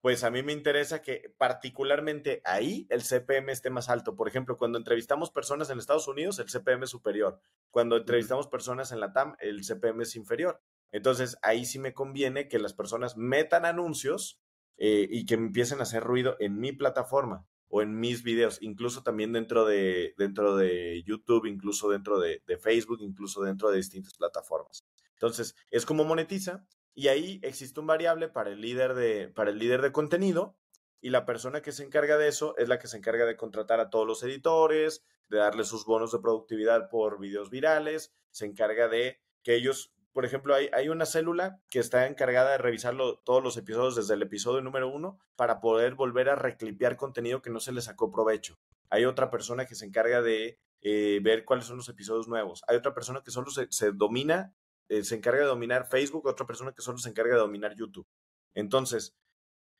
[0.00, 4.16] pues a mí me interesa que particularmente ahí el CPM esté más alto.
[4.16, 7.38] Por ejemplo, cuando entrevistamos personas en Estados Unidos, el CPM es superior.
[7.70, 10.62] Cuando entrevistamos personas en la TAM, el CPM es inferior.
[10.92, 14.40] Entonces, ahí sí me conviene que las personas metan anuncios
[14.76, 19.02] eh, y que empiecen a hacer ruido en mi plataforma o en mis videos, incluso
[19.02, 24.14] también dentro de, dentro de YouTube, incluso dentro de, de Facebook, incluso dentro de distintas
[24.14, 24.84] plataformas.
[25.12, 29.58] Entonces, es como monetiza y ahí existe un variable para el líder de, para el
[29.58, 30.56] líder de contenido
[31.00, 33.80] y la persona que se encarga de eso es la que se encarga de contratar
[33.80, 38.88] a todos los editores, de darle sus bonos de productividad por videos virales, se encarga
[38.88, 43.56] de que ellos, por ejemplo, hay, una célula que está encargada de revisar todos los
[43.56, 47.72] episodios desde el episodio número uno para poder volver a reclipear contenido que no se
[47.72, 48.58] le sacó provecho.
[48.90, 52.62] Hay otra persona que se encarga de eh, ver cuáles son los episodios nuevos.
[52.68, 54.54] Hay otra persona que solo se, se domina
[54.90, 58.06] eh, se encarga de dominar Facebook, otra persona que solo se encarga de dominar YouTube.
[58.52, 59.16] Entonces,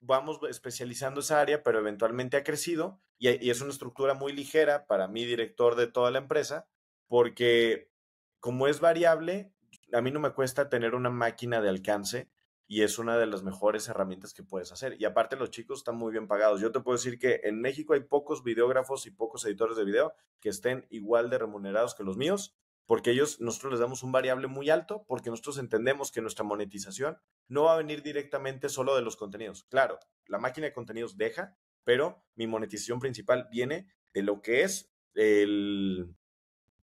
[0.00, 4.87] vamos especializando esa área, pero eventualmente ha crecido y, y, es una estructura muy ligera
[4.87, 6.66] para mi director de toda la empresa,
[7.09, 7.90] porque
[8.38, 9.53] como es variable,
[9.92, 12.31] a mí no me cuesta tener una máquina de alcance
[12.66, 14.96] y es una de las mejores herramientas que puedes hacer.
[15.00, 16.61] Y aparte los chicos están muy bien pagados.
[16.61, 20.12] Yo te puedo decir que en México hay pocos videógrafos y pocos editores de video
[20.40, 22.55] que estén igual de remunerados que los míos
[22.90, 27.18] porque ellos, nosotros les damos un variable muy alto, porque nosotros entendemos que nuestra monetización
[27.46, 29.62] no va a venir directamente solo de los contenidos.
[29.70, 34.92] Claro, la máquina de contenidos deja, pero mi monetización principal viene de lo que es
[35.14, 36.16] el...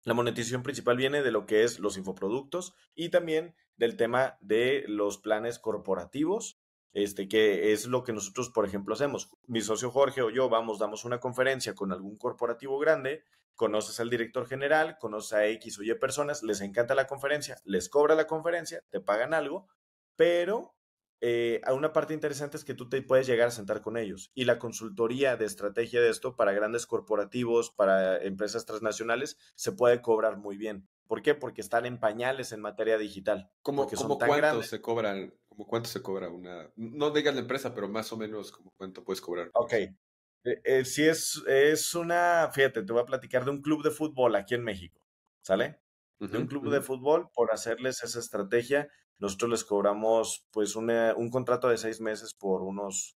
[0.05, 4.85] La monetización principal viene de lo que es los infoproductos y también del tema de
[4.87, 6.61] los planes corporativos,
[6.93, 9.31] este, que es lo que nosotros, por ejemplo, hacemos.
[9.47, 14.11] Mi socio Jorge o yo vamos, damos una conferencia con algún corporativo grande conoces al
[14.11, 18.27] director general, conoces a X o Y personas, les encanta la conferencia, les cobra la
[18.27, 19.69] conferencia, te pagan algo,
[20.17, 20.75] pero
[21.20, 24.31] eh, una parte interesante es que tú te puedes llegar a sentar con ellos.
[24.35, 30.03] Y la consultoría de estrategia de esto para grandes corporativos, para empresas transnacionales, se puede
[30.03, 30.88] cobrar muy bien.
[31.07, 31.35] ¿Por qué?
[31.35, 33.50] Porque están en pañales en materia digital.
[33.62, 35.35] ¿Cómo, cuánto se cobran?
[35.48, 36.70] ¿Cómo cuánto se cobra una?
[36.77, 39.50] No digas la empresa, pero más o menos como cuánto puedes cobrar.
[39.55, 39.72] Ok.
[39.72, 43.90] Eh, eh, sí, es, es una, fíjate, te voy a platicar de un club de
[43.90, 45.00] fútbol aquí en México,
[45.42, 45.81] ¿sale?
[46.20, 51.68] De un club de fútbol, por hacerles esa estrategia, nosotros les cobramos pues un contrato
[51.68, 53.16] de seis meses por unos,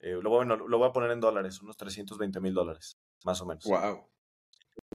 [0.00, 3.46] eh, lo, voy, lo voy a poner en dólares, unos 320 mil dólares, más o
[3.46, 3.64] menos.
[3.64, 4.08] Wow.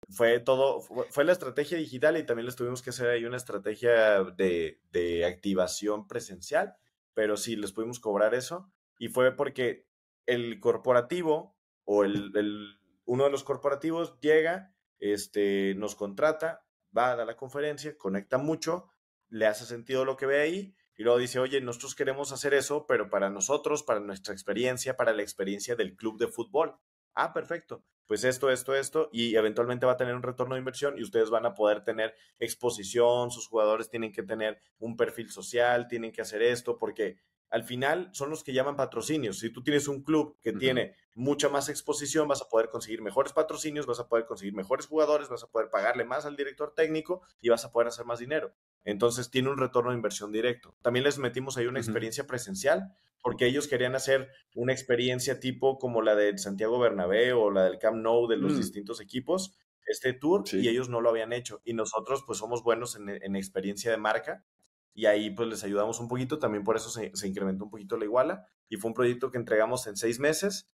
[0.08, 4.22] Fue todo, fue, la estrategia digital y también les tuvimos que hacer ahí una estrategia
[4.22, 6.76] de, de activación presencial,
[7.14, 9.86] pero sí, les pudimos cobrar eso y fue porque
[10.26, 16.63] el corporativo o el, el, uno de los corporativos llega, este, nos contrata,
[16.96, 18.90] va a dar la conferencia, conecta mucho,
[19.28, 22.86] le hace sentido lo que ve ahí y luego dice, oye, nosotros queremos hacer eso,
[22.86, 26.76] pero para nosotros, para nuestra experiencia, para la experiencia del club de fútbol.
[27.14, 27.84] Ah, perfecto.
[28.06, 31.30] Pues esto, esto, esto, y eventualmente va a tener un retorno de inversión y ustedes
[31.30, 36.20] van a poder tener exposición, sus jugadores tienen que tener un perfil social, tienen que
[36.20, 37.16] hacer esto, porque
[37.54, 39.38] al final son los que llaman patrocinios.
[39.38, 43.32] Si tú tienes un club que tiene mucha más exposición, vas a poder conseguir mejores
[43.32, 47.22] patrocinios, vas a poder conseguir mejores jugadores, vas a poder pagarle más al director técnico
[47.40, 48.52] y vas a poder hacer más dinero.
[48.82, 50.74] Entonces tiene un retorno de inversión directo.
[50.82, 56.02] También les metimos ahí una experiencia presencial porque ellos querían hacer una experiencia tipo como
[56.02, 58.56] la de Santiago Bernabéu o la del Camp Nou de los mm.
[58.56, 61.62] distintos equipos, este tour, y ellos no lo habían hecho.
[61.64, 64.44] Y nosotros pues somos buenos en, en experiencia de marca
[64.94, 68.04] y ahí pues les ayudamos un poquito, también por eso se, incrementó un poquito la
[68.04, 70.68] iguala y fue un proyecto que entregamos en seis meses,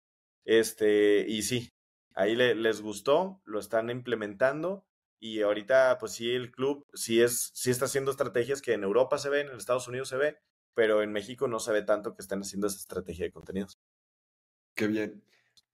[0.45, 1.73] este, y sí,
[2.15, 4.85] ahí les gustó, lo están implementando
[5.21, 9.19] y ahorita pues sí el club sí, es, sí está haciendo estrategias que en Europa
[9.19, 10.39] se ven, en Estados Unidos se ve,
[10.75, 13.79] pero en México no se ve tanto que estén haciendo esa estrategia de contenidos.
[14.75, 15.25] Qué bien.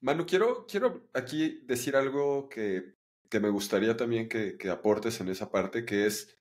[0.01, 2.95] Manu, quiero, quiero aquí decir algo que,
[3.31, 6.39] que me gustaría también que, que aportes en esa parte, que es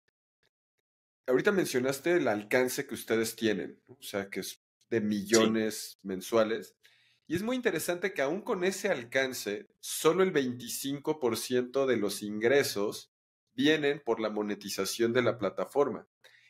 [1.27, 6.75] ahorita mencionaste el alcance que ustedes tienen, o sea, que es de millones mensuales.
[7.27, 13.12] Y es muy interesante que aún con ese alcance, solo el 25% de los ingresos
[13.53, 16.07] vienen por la monetización de la plataforma.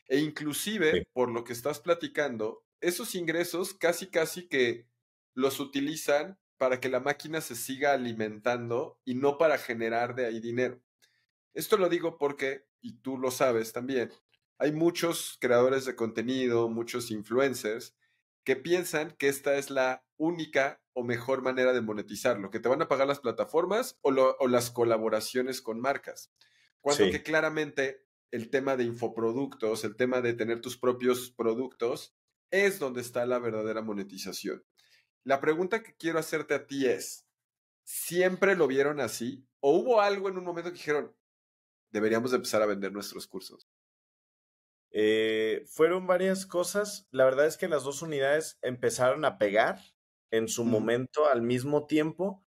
[0.08, 4.88] E inclusive, por lo que estás platicando, esos ingresos casi casi que
[5.34, 10.40] los utilizan para que la máquina se siga alimentando y no para generar de ahí
[10.40, 10.82] dinero.
[11.54, 14.12] Esto lo digo porque, y tú lo sabes también,
[14.58, 17.96] hay muchos creadores de contenido, muchos influencers,
[18.44, 22.82] que piensan que esta es la única o mejor manera de monetizarlo, que te van
[22.82, 24.12] a pagar las plataformas o,
[24.48, 26.32] las colaboraciones con marcas.
[26.82, 32.16] Cuando que claramente el tema de infoproductos, el tema de tener tus propios productos,
[32.52, 34.64] es donde está la verdadera monetización.
[35.24, 37.26] La pregunta que quiero hacerte a ti es,
[37.84, 39.48] ¿siempre lo vieron así?
[39.60, 41.16] ¿O hubo algo en un momento que dijeron,
[41.92, 43.68] deberíamos empezar a vender nuestros cursos?
[44.94, 47.08] Eh, fueron varias cosas.
[47.12, 49.80] La verdad es que las dos unidades empezaron a pegar
[50.32, 52.46] en su momento al mismo tiempo,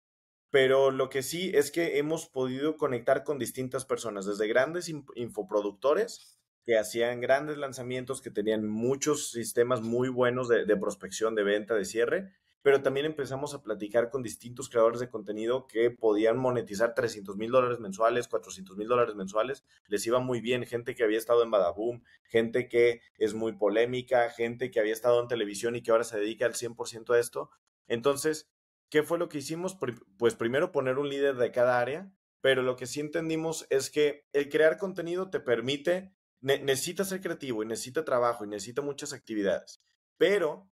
[0.51, 6.39] pero lo que sí es que hemos podido conectar con distintas personas, desde grandes infoproductores
[6.65, 11.85] que hacían grandes lanzamientos, que tenían muchos sistemas muy buenos de prospección, de venta, de
[11.85, 12.31] cierre,
[12.65, 17.51] pero también empezamos a platicar con distintos creadores de contenido que podían monetizar 300 mil
[17.51, 21.51] dólares mensuales, 400 mil dólares mensuales, les iba muy bien, gente que había estado en
[21.51, 26.03] Badaboom, gente que es muy polémica, gente que había estado en televisión y que ahora
[26.03, 27.51] se dedica al 100% a esto.
[27.85, 28.49] Entonces,
[28.89, 29.77] ¿qué fue lo que hicimos?
[30.17, 34.25] Pues primero poner un líder de cada área, pero lo que sí entendimos es que
[34.33, 39.83] el crear contenido te permite, necesita ser creativo y necesita trabajo y necesita muchas actividades,
[40.17, 40.67] pero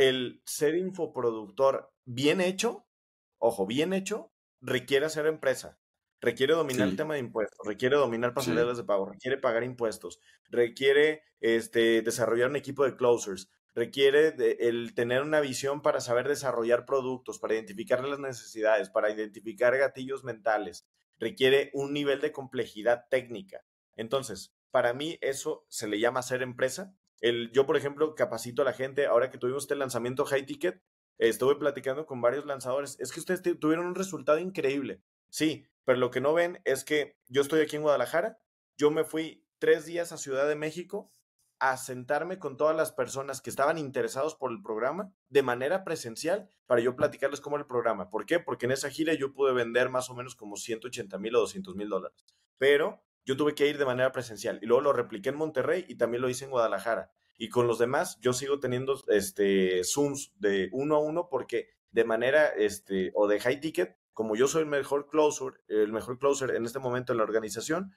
[0.00, 2.86] el ser infoproductor bien hecho,
[3.36, 4.32] ojo, bien hecho,
[4.62, 5.78] requiere hacer empresa,
[6.22, 11.22] requiere dominar el tema de impuestos, requiere dominar pasarelas de pago, requiere pagar impuestos, requiere
[11.40, 14.34] este, desarrollar un equipo de closers, requiere
[14.66, 20.24] el tener una visión para saber desarrollar productos, para identificar las necesidades, para identificar gatillos
[20.24, 23.66] mentales, requiere un nivel de complejidad técnica.
[23.96, 26.94] Entonces, para mí eso se le llama ser empresa
[27.52, 30.82] yo, por ejemplo, capacito a la gente, ahora que tuvimos este lanzamiento High Ticket,
[31.18, 35.02] estuve platicando con varios lanzadores, es que ustedes tuvieron un resultado increíble.
[35.28, 38.38] Sí, pero lo que no ven es que yo estoy aquí en Guadalajara,
[38.76, 41.12] yo me fui tres días a Ciudad de México
[41.58, 46.48] a sentarme con todas las personas que estaban interesados por el programa de manera presencial
[46.66, 48.08] para yo platicarles cómo el programa.
[48.08, 48.40] ¿Por qué?
[48.40, 51.76] Porque en esa gira yo pude vender más o menos como 180 mil o 200
[51.76, 52.24] mil dólares.
[52.56, 55.96] Pero yo tuve que ir de manera presencial y luego lo repliqué en Monterrey y
[55.96, 57.10] también lo hice en Guadalajara.
[57.36, 62.04] Y con los demás yo sigo teniendo este Zooms de uno a uno porque de
[62.04, 66.50] manera este o de high ticket, como yo soy el mejor closer, el mejor closer
[66.50, 67.94] en este momento en la organización,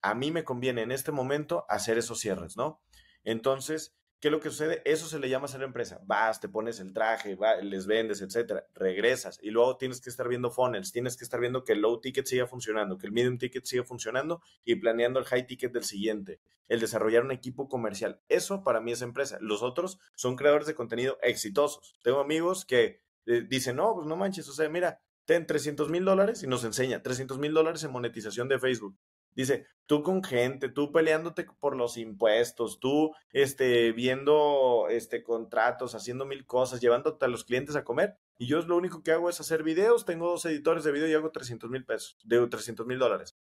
[0.00, 2.80] a mí me conviene en este momento hacer esos cierres, ¿no?
[3.24, 4.82] Entonces, ¿Qué es lo que sucede?
[4.84, 6.00] Eso se le llama ser empresa.
[6.04, 10.50] Vas, te pones el traje, les vendes, etcétera, regresas y luego tienes que estar viendo
[10.50, 13.64] funnels, tienes que estar viendo que el low ticket siga funcionando, que el medium ticket
[13.64, 18.20] siga funcionando y planeando el high ticket del siguiente, el desarrollar un equipo comercial.
[18.28, 19.38] Eso para mí es empresa.
[19.40, 21.94] Los otros son creadores de contenido exitosos.
[22.02, 26.04] Tengo amigos que eh, dicen, no, pues no manches, o sea, mira, ten 300 mil
[26.04, 28.96] dólares y nos enseña 300 mil dólares en monetización de Facebook.
[29.34, 36.26] Dice, tú con gente, tú peleándote por los impuestos, tú este, viendo este, contratos, haciendo
[36.26, 38.18] mil cosas, llevándote a los clientes a comer.
[38.36, 40.04] Y yo lo único que hago es hacer videos.
[40.04, 43.36] Tengo dos editores de video y hago 300 mil pesos, de 300 mil dólares.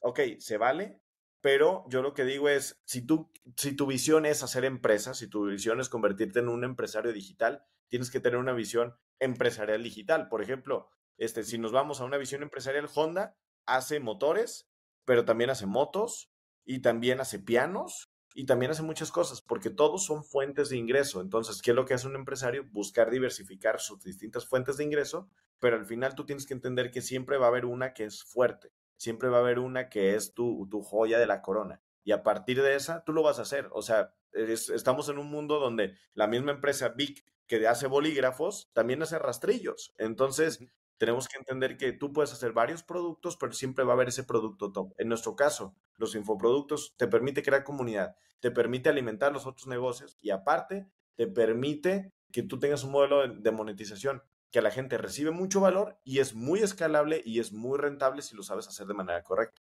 [0.00, 1.00] Ok, se vale,
[1.40, 5.28] pero yo lo que digo es, si, tú, si tu visión es hacer empresas, si
[5.28, 10.28] tu visión es convertirte en un empresario digital, tienes que tener una visión empresarial digital.
[10.28, 14.68] Por ejemplo, este, si nos vamos a una visión empresarial, Honda hace motores
[15.06, 16.30] pero también hace motos
[16.66, 21.22] y también hace pianos y también hace muchas cosas, porque todos son fuentes de ingreso.
[21.22, 22.66] Entonces, ¿qué es lo que hace un empresario?
[22.70, 27.00] Buscar diversificar sus distintas fuentes de ingreso, pero al final tú tienes que entender que
[27.00, 30.34] siempre va a haber una que es fuerte, siempre va a haber una que es
[30.34, 31.80] tu, tu joya de la corona.
[32.04, 33.68] Y a partir de esa, tú lo vas a hacer.
[33.72, 39.02] O sea, estamos en un mundo donde la misma empresa Big que hace bolígrafos también
[39.02, 39.94] hace rastrillos.
[39.98, 40.60] Entonces,
[40.98, 44.24] tenemos que entender que tú puedes hacer varios productos, pero siempre va a haber ese
[44.24, 44.94] producto top.
[44.98, 50.16] En nuestro caso, los infoproductos te permite crear comunidad, te permite alimentar los otros negocios
[50.20, 54.98] y aparte te permite que tú tengas un modelo de monetización que a la gente
[54.98, 58.86] recibe mucho valor y es muy escalable y es muy rentable si lo sabes hacer
[58.86, 59.62] de manera correcta.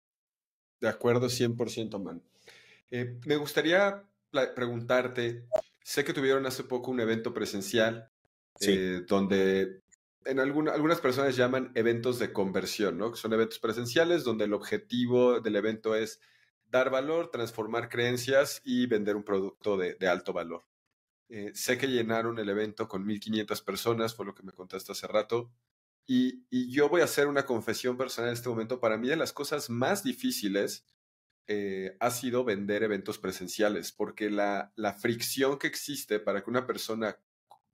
[0.79, 2.21] De acuerdo, 100%, man.
[2.91, 4.03] Eh, me gustaría
[4.55, 5.45] preguntarte,
[5.81, 8.09] sé que tuvieron hace poco un evento presencial
[8.61, 9.81] eh, donde
[10.27, 13.15] en algunas personas llaman eventos de conversión, ¿no?
[13.15, 16.19] Son eventos presenciales donde el objetivo del evento es
[16.69, 20.65] dar valor, transformar creencias y vender un producto de, alto valor.
[21.29, 25.07] Eh, sé que llenaron el evento con 1.500 personas, fue lo que me contaste hace
[25.07, 25.49] rato.
[26.05, 28.79] Y, yo voy a hacer una confesión personal en este momento.
[28.79, 30.85] Para mí, de las cosas más difíciles
[31.47, 36.67] eh, ha sido vender eventos presenciales, porque la, la fricción que existe para que una
[36.67, 37.17] persona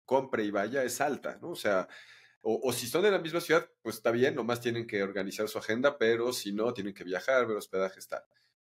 [0.06, 1.50] compre y vaya es alta, ¿no?
[1.50, 1.88] O sea,
[2.42, 5.58] o, si son de la misma ciudad, pues está bien, nomás tienen que organizar su
[5.58, 8.24] agenda, pero si no, tienen que viajar, ver hospedaje, tal.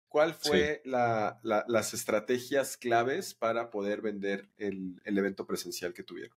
[0.09, 6.37] ¿Cuál fue las estrategias claves para poder vender el, evento presencial que tuvieron?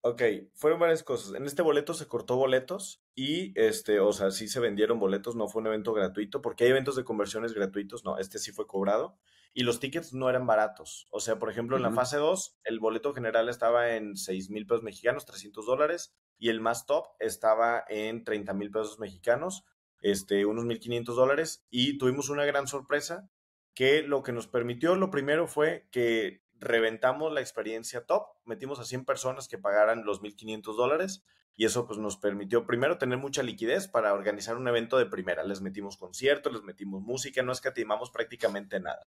[0.00, 0.22] Ok,
[0.54, 1.34] fueron varias cosas.
[1.34, 5.48] En este boleto se cortó boletos y, este, o sea, sí se vendieron boletos, no
[5.48, 9.18] fue un evento gratuito, porque hay eventos de conversiones gratuitos, no, este sí fue cobrado
[9.54, 11.08] y los tickets no eran baratos.
[11.10, 14.66] O sea, por ejemplo, en la fase 2, el boleto general estaba en 6 mil
[14.66, 19.64] pesos mexicanos, 300 dólares, y el más top estaba en 30 mil pesos mexicanos,
[20.00, 23.30] este, unos 1.500 dólares, y tuvimos una gran sorpresa
[23.74, 28.84] que lo que nos permitió, lo primero fue que reventamos la experiencia top, metimos a
[28.84, 31.24] 100 personas que pagaran los 1.500 dólares
[31.58, 35.42] y eso pues nos permitió primero tener mucha liquidez para organizar un evento de primera.
[35.42, 39.08] Les metimos conciertos, les metimos música, no escatimamos prácticamente nada.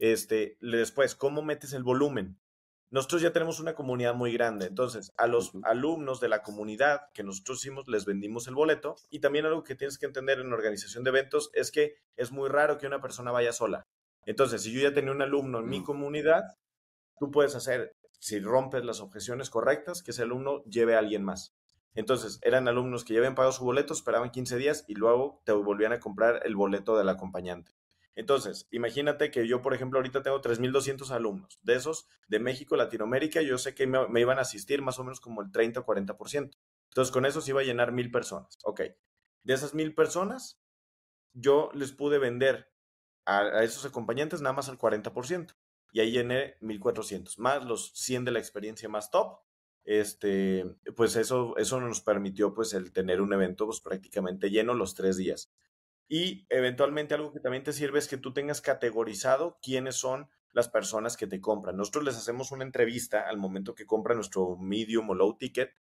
[0.00, 2.36] Este, después, ¿cómo metes el volumen?
[2.94, 7.24] Nosotros ya tenemos una comunidad muy grande, entonces a los alumnos de la comunidad que
[7.24, 11.02] nosotros hicimos les vendimos el boleto y también algo que tienes que entender en organización
[11.02, 13.82] de eventos es que es muy raro que una persona vaya sola.
[14.26, 16.44] Entonces, si yo ya tenía un alumno en mi comunidad,
[17.18, 21.52] tú puedes hacer, si rompes las objeciones correctas, que ese alumno lleve a alguien más.
[21.96, 25.50] Entonces, eran alumnos que ya habían pagado su boleto, esperaban 15 días y luego te
[25.50, 27.72] volvían a comprar el boleto del acompañante.
[28.16, 31.58] Entonces, imagínate que yo, por ejemplo, ahorita tengo 3.200 alumnos.
[31.62, 35.20] De esos, de México, Latinoamérica, yo sé que me, iban a asistir más o menos
[35.20, 36.56] como el 30 o 40%.
[36.88, 38.58] Entonces, con eso se iba a llenar mil personas.
[38.62, 38.82] Ok.
[39.42, 40.60] De esas mil personas,
[41.32, 42.72] yo les pude vender
[43.26, 45.54] a, esos acompañantes nada más al 40%.
[45.92, 49.38] Y ahí llené 1.400, más los 100 de la experiencia más top.
[49.84, 50.64] Este,
[50.96, 55.16] pues eso, eso nos permitió pues el tener un evento pues prácticamente lleno los tres
[55.16, 55.52] días.
[56.08, 60.68] Y eventualmente algo que también te sirve es que tú tengas categorizado quiénes son las
[60.68, 61.76] personas que te compran.
[61.76, 65.74] Nosotros les hacemos una entrevista al momento que compran nuestro medium o low ticket,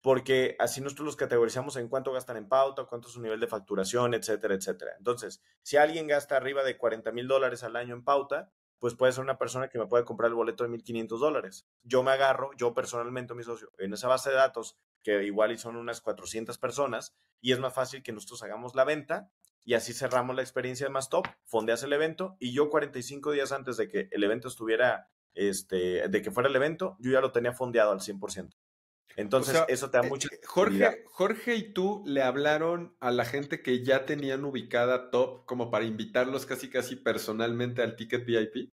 [0.00, 3.46] porque así nosotros los categorizamos en cuánto gastan en pauta, cuánto es su nivel de
[3.46, 4.92] facturación, etcétera, etcétera.
[4.98, 9.12] Entonces, si alguien gasta arriba de 40 mil dólares al año en pauta, pues puede
[9.12, 11.66] ser una persona que me puede comprar el boleto de 1.500 dólares.
[11.82, 15.76] Yo me agarro, yo personalmente, mi socio, en esa base de datos, que igual son
[15.76, 19.30] unas 400 personas, y es más fácil que nosotros hagamos la venta
[19.64, 23.52] y así cerramos la experiencia de más top, fondeas el evento y yo 45 días
[23.52, 27.32] antes de que el evento estuviera, este, de que fuera el evento, yo ya lo
[27.32, 28.54] tenía fondeado al 100%.
[29.16, 30.28] Entonces, eso te da eh, mucha...
[30.30, 35.44] Eh, Jorge, Jorge y tú le hablaron a la gente que ya tenían ubicada top
[35.46, 38.72] como para invitarlos casi casi personalmente al ticket VIP.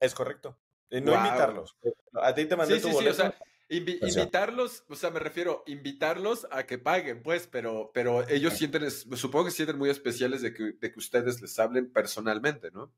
[0.00, 0.58] Es correcto.
[0.90, 1.76] No invitarlos.
[2.12, 3.14] A ti te mandé tu boleto.
[3.14, 3.38] Sí, o sea,
[3.76, 9.46] invitarlos, o sea, me refiero, invitarlos a que paguen, pues, pero, pero ellos sienten, supongo
[9.46, 12.92] que sienten muy especiales de que, de que ustedes les hablen personalmente, ¿no?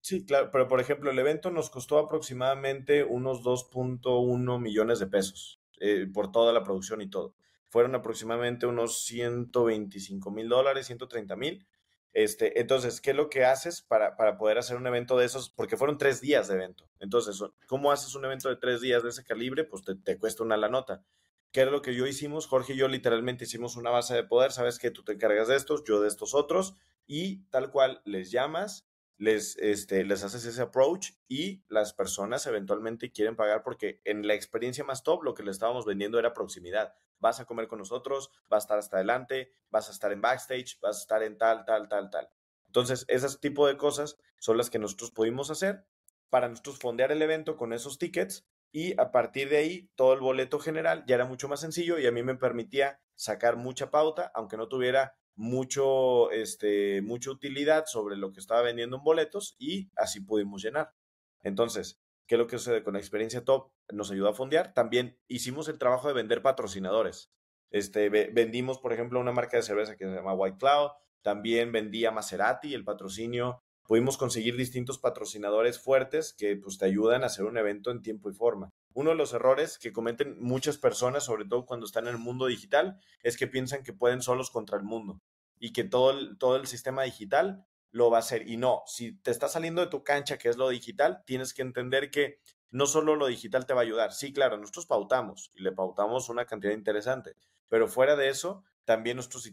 [0.00, 5.60] Sí, claro, pero por ejemplo, el evento nos costó aproximadamente unos 2.1 millones de pesos
[5.78, 7.34] eh, por toda la producción y todo.
[7.68, 11.66] Fueron aproximadamente unos 125 mil dólares, 130 mil.
[12.12, 15.50] Este, entonces, ¿qué es lo que haces para, para, poder hacer un evento de esos?
[15.50, 16.90] Porque fueron tres días de evento.
[16.98, 19.64] Entonces, ¿cómo haces un evento de tres días de ese calibre?
[19.64, 21.04] Pues te, te cuesta una la nota.
[21.52, 22.46] ¿Qué era lo que yo hicimos?
[22.46, 24.52] Jorge y yo literalmente hicimos una base de poder.
[24.52, 28.30] Sabes que tú te encargas de estos, yo de estos otros, y tal cual les
[28.30, 34.26] llamas, les, este, les haces ese approach y las personas eventualmente quieren pagar porque en
[34.26, 36.94] la experiencia más top lo que le estábamos vendiendo era proximidad.
[37.20, 40.78] Vas a comer con nosotros, vas a estar hasta adelante, vas a estar en backstage,
[40.80, 42.28] vas a estar en tal, tal, tal, tal.
[42.66, 45.86] Entonces, ese tipo de cosas son las que nosotros pudimos hacer
[46.30, 50.20] para nosotros fondear el evento con esos tickets y a partir de ahí todo el
[50.20, 54.30] boleto general ya era mucho más sencillo y a mí me permitía sacar mucha pauta,
[54.34, 59.90] aunque no tuviera mucho, este, mucha utilidad sobre lo que estaba vendiendo en boletos y
[59.96, 60.94] así pudimos llenar.
[61.42, 61.98] Entonces,
[62.30, 63.72] ¿qué es lo que sucede con la experiencia top?
[63.92, 64.72] Nos ayudó a fondear.
[64.72, 67.32] También hicimos el trabajo de vender patrocinadores.
[67.72, 70.90] Este, vendimos, por ejemplo, una marca de cerveza que se llama White Cloud.
[71.22, 73.64] También vendía Maserati, el patrocinio.
[73.82, 78.30] Pudimos conseguir distintos patrocinadores fuertes que pues, te ayudan a hacer un evento en tiempo
[78.30, 78.70] y forma.
[78.94, 82.46] Uno de los errores que cometen muchas personas, sobre todo cuando están en el mundo
[82.46, 85.18] digital, es que piensan que pueden solos contra el mundo
[85.58, 88.48] y que todo todo el sistema digital lo va a hacer.
[88.48, 91.62] Y no, si te está saliendo de tu cancha, que es lo digital, tienes que
[91.62, 94.12] entender que no solo lo digital te va a ayudar.
[94.12, 97.34] Sí, claro, nosotros pautamos y le pautamos una cantidad interesante,
[97.68, 99.50] pero fuera de eso, también nosotros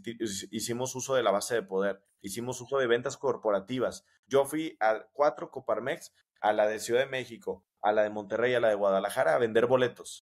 [0.51, 4.05] hicimos uso de la base de poder, hicimos uso de ventas corporativas.
[4.27, 8.53] Yo fui a cuatro Coparmex, a la de Ciudad de México, a la de Monterrey,
[8.53, 10.26] a la de Guadalajara, a vender boletos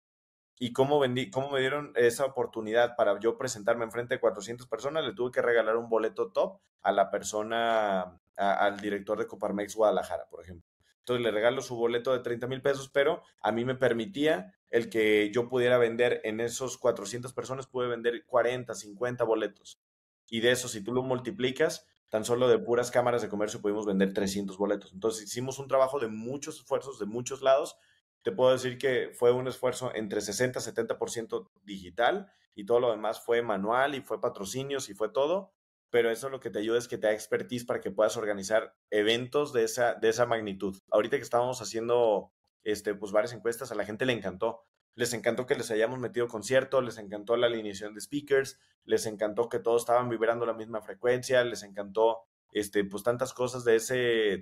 [0.62, 5.06] y cómo, vendí, cómo me dieron esa oportunidad para yo presentarme enfrente de 400 personas,
[5.06, 10.28] le tuve que regalar un boleto top a la persona, al director de Coparmex Guadalajara,
[10.28, 10.68] por ejemplo.
[10.98, 14.90] Entonces le regalo su boleto de 30 mil pesos, pero a mí me permitía el
[14.90, 19.80] que yo pudiera vender en esos 400 personas, pude vender 40, 50 boletos.
[20.28, 23.86] Y de eso, si tú lo multiplicas, tan solo de puras cámaras de comercio pudimos
[23.86, 24.92] vender 300 boletos.
[24.92, 27.78] Entonces hicimos un trabajo de muchos esfuerzos de muchos lados
[28.22, 32.90] te puedo decir que fue un esfuerzo entre 60 y 70% digital y todo lo
[32.90, 35.52] demás fue manual y fue patrocinios y fue todo,
[35.90, 38.74] pero eso lo que te ayuda es que te da expertise para que puedas organizar
[38.90, 40.76] eventos de esa, de esa magnitud.
[40.90, 44.64] Ahorita que estábamos haciendo este, pues varias encuestas, a la gente le encantó.
[44.94, 49.48] Les encantó que les hayamos metido concierto, les encantó la alineación de speakers, les encantó
[49.48, 53.94] que todos estaban vibrando la misma frecuencia, les encantó este, pues tantas cosas de, ese,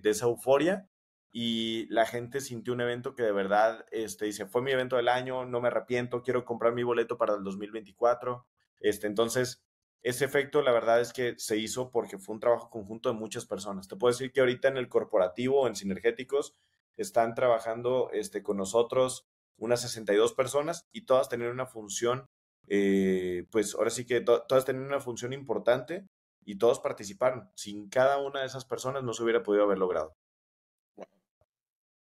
[0.03, 0.89] de esa euforia
[1.33, 5.09] y la gente sintió un evento que de verdad este, dice, fue mi evento del
[5.09, 8.47] año, no me arrepiento, quiero comprar mi boleto para el 2024.
[8.81, 9.63] Este, entonces,
[10.03, 13.47] ese efecto la verdad es que se hizo porque fue un trabajo conjunto de muchas
[13.47, 13.89] personas.
[13.89, 16.55] Te puedo decir que ahorita en el corporativo, en Sinergéticos,
[16.97, 19.27] están trabajando este, con nosotros
[19.57, 22.27] unas 62 personas y todas tenían una función,
[22.69, 26.07] eh, pues ahora sí que todas tenían una función importante
[26.45, 27.51] y todos participaron.
[27.55, 30.17] Sin cada una de esas personas no se hubiera podido haber logrado.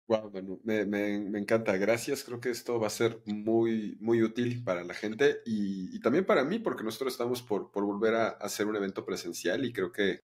[0.09, 1.77] Wow, bueno, me, me, encanta.
[1.77, 2.23] Gracias.
[2.23, 6.43] Creo que esto va a ser muy, muy útil para la gente y, también para
[6.43, 10.23] mí, porque nosotros estamos por, por volver a, hacer un evento presencial y creo que,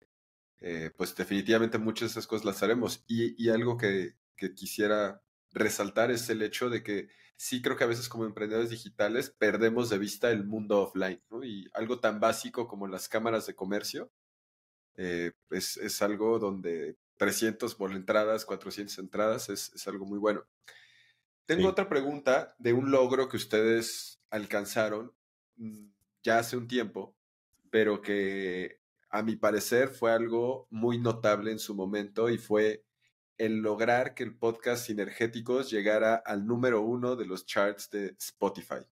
[0.61, 3.05] eh, pues definitivamente muchas de esas cosas las haremos.
[3.07, 5.22] Y, y algo que, que, quisiera
[5.53, 9.91] resaltar es el hecho de que sí creo que a veces como emprendedores digitales perdemos
[9.91, 11.45] de vista el mundo offline, ¿no?
[11.45, 14.11] Y algo tan básico como las cámaras de comercio,
[14.97, 20.45] eh, es, es algo donde 300 por entradas, 400 entradas, es, algo muy bueno.
[21.47, 25.12] Tengo otra pregunta de un logro que ustedes alcanzaron
[25.57, 25.89] mm,
[26.23, 27.17] ya hace un tiempo,
[27.71, 32.85] pero que a mi parecer fue algo muy notable en su momento y fue
[33.39, 38.83] el lograr que el podcast Sinergéticos llegara al número uno de los charts de Spotify.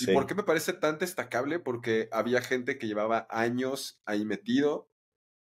[0.00, 1.60] ¿Y por qué me parece tan destacable?
[1.60, 4.90] Porque había gente que llevaba años ahí metido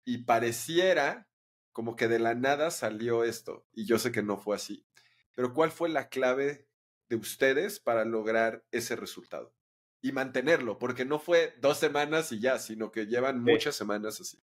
[0.04, 1.30] y pareciera
[1.72, 3.66] como que de la nada salió esto.
[3.74, 4.86] Y yo sé que no fue así.
[5.34, 6.68] Pero ¿cuál fue la clave
[7.10, 9.54] de ustedes para lograr ese resultado?
[10.02, 14.44] Y mantenerlo, porque no fue dos semanas y ya, sino que llevan muchas semanas así.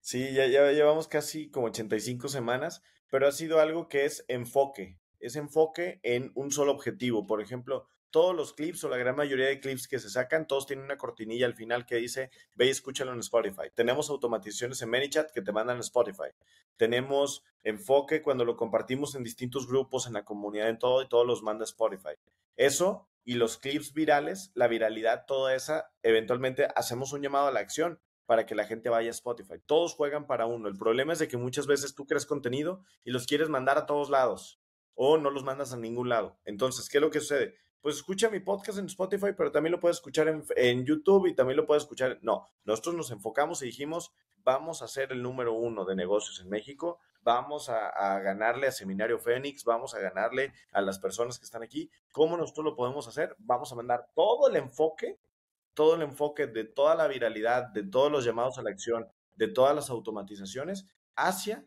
[0.00, 4.98] Sí, ya, ya llevamos casi como 85 semanas, pero ha sido algo que es enfoque.
[5.18, 7.26] ese enfoque en un solo objetivo.
[7.26, 10.66] Por ejemplo, todos los clips o la gran mayoría de clips que se sacan, todos
[10.66, 13.70] tienen una cortinilla al final que dice, ve y escúchalo en Spotify.
[13.74, 16.30] Tenemos automatizaciones en ManyChat que te mandan a Spotify.
[16.76, 21.26] Tenemos enfoque cuando lo compartimos en distintos grupos, en la comunidad, en todo, y todos
[21.26, 22.14] los manda Spotify.
[22.56, 27.60] Eso y los clips virales, la viralidad, toda esa, eventualmente hacemos un llamado a la
[27.60, 29.54] acción para que la gente vaya a Spotify.
[29.66, 30.68] Todos juegan para uno.
[30.68, 33.86] El problema es de que muchas veces tú creas contenido y los quieres mandar a
[33.86, 34.60] todos lados
[34.94, 36.38] o no los mandas a ningún lado.
[36.44, 37.56] Entonces, ¿qué es lo que sucede?
[37.80, 41.56] Pues escucha mi podcast en Spotify, pero también lo puedes escuchar en, YouTube y también
[41.56, 42.18] lo puedes escuchar.
[42.22, 46.48] No, nosotros nos enfocamos y dijimos, vamos a ser el número uno de negocios en
[46.48, 51.44] México, vamos a, a, ganarle a Seminario Fénix, vamos a ganarle a las personas que
[51.44, 51.90] están aquí.
[52.10, 53.36] ¿Cómo nosotros lo podemos hacer?
[53.38, 55.20] Vamos a mandar todo el enfoque,
[55.74, 59.48] todo el enfoque de toda la viralidad, de todos los llamados a la acción, de
[59.48, 61.64] todas las automatizaciones hacia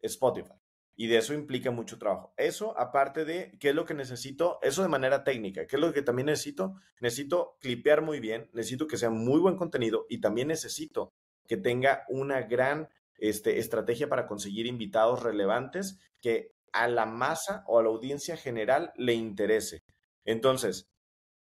[0.00, 0.65] Spotify
[0.96, 2.32] y de eso implica mucho trabajo.
[2.38, 5.92] Eso, aparte de qué es lo que necesito, eso de manera técnica, qué es lo
[5.92, 10.48] que también necesito, necesito clipear muy bien, necesito que sea muy buen contenido y también
[10.48, 11.12] necesito
[11.46, 12.88] que tenga una gran
[13.18, 18.92] este, estrategia para conseguir invitados relevantes que a la masa o a la audiencia general
[18.96, 19.82] le interese.
[20.24, 20.88] Entonces,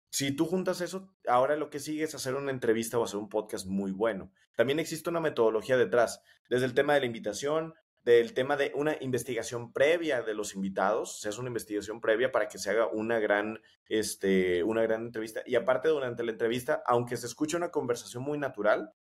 [0.10, 3.30] si tú juntas eso, ahora lo que sigue es hacer una entrevista o hacer un
[3.30, 4.32] podcast muy bueno.
[4.56, 7.74] También existe una metodología detrás, desde el tema de la invitación,
[8.04, 12.48] del tema de una investigación previa de los invitados, se hace una investigación previa para
[12.48, 15.42] que se haga una gran, este, una gran entrevista.
[15.46, 18.94] Y aparte, durante la entrevista, aunque se escuche una conversación muy natural,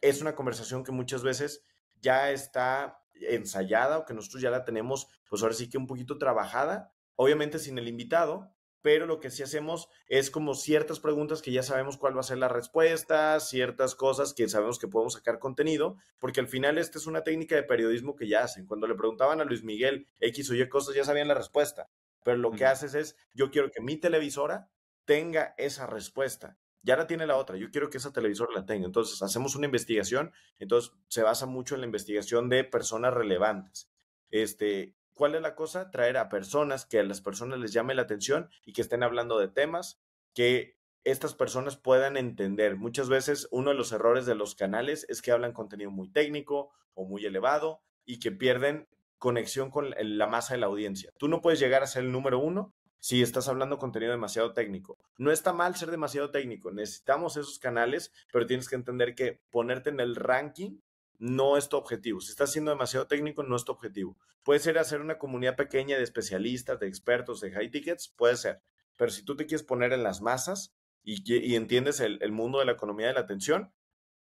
[0.00, 1.64] es una conversación que muchas veces
[2.00, 6.18] ya está ensayada o que nosotros ya la tenemos, pues ahora sí que un poquito
[6.18, 8.52] trabajada, obviamente sin el invitado,
[8.88, 12.22] pero lo que sí hacemos es como ciertas preguntas que ya sabemos cuál va a
[12.22, 16.96] ser la respuesta, ciertas cosas que sabemos que podemos sacar contenido, porque al final esta
[16.96, 18.64] es una técnica de periodismo que ya hacen.
[18.64, 21.90] Cuando le preguntaban a Luis Miguel X o Y cosas, ya sabían la respuesta,
[22.24, 24.70] pero lo que haces es, yo quiero que mi televisora
[25.04, 26.56] tenga esa respuesta.
[26.80, 28.86] Ya la tiene la otra, yo quiero que esa televisora la tenga.
[28.86, 33.90] Entonces, hacemos una investigación, entonces se basa mucho en la investigación de personas relevantes.
[34.30, 35.90] Este, ¿Cuál es la cosa?
[35.90, 39.36] Traer a personas que a las personas les llame la atención y que estén hablando
[39.40, 40.00] de temas
[40.32, 42.76] que estas personas puedan entender.
[42.76, 46.70] Muchas veces uno de los errores de los canales es que hablan contenido muy técnico
[46.94, 48.86] o muy elevado y que pierden
[49.18, 51.12] conexión con la masa de la audiencia.
[51.18, 54.98] Tú no puedes llegar a ser el número uno si estás hablando contenido demasiado técnico.
[55.16, 59.90] No está mal ser demasiado técnico, necesitamos esos canales, pero tienes que entender que ponerte
[59.90, 60.78] en el ranking
[61.18, 62.20] no es tu objetivo.
[62.20, 64.16] Si estás siendo demasiado técnico, no es tu objetivo.
[64.42, 68.62] Puede ser hacer una comunidad pequeña de especialistas, de expertos, de high tickets, puede ser.
[68.96, 72.64] Pero si tú te quieres poner en las masas y, entiendes el, el, mundo de
[72.64, 73.72] la economía de la atención,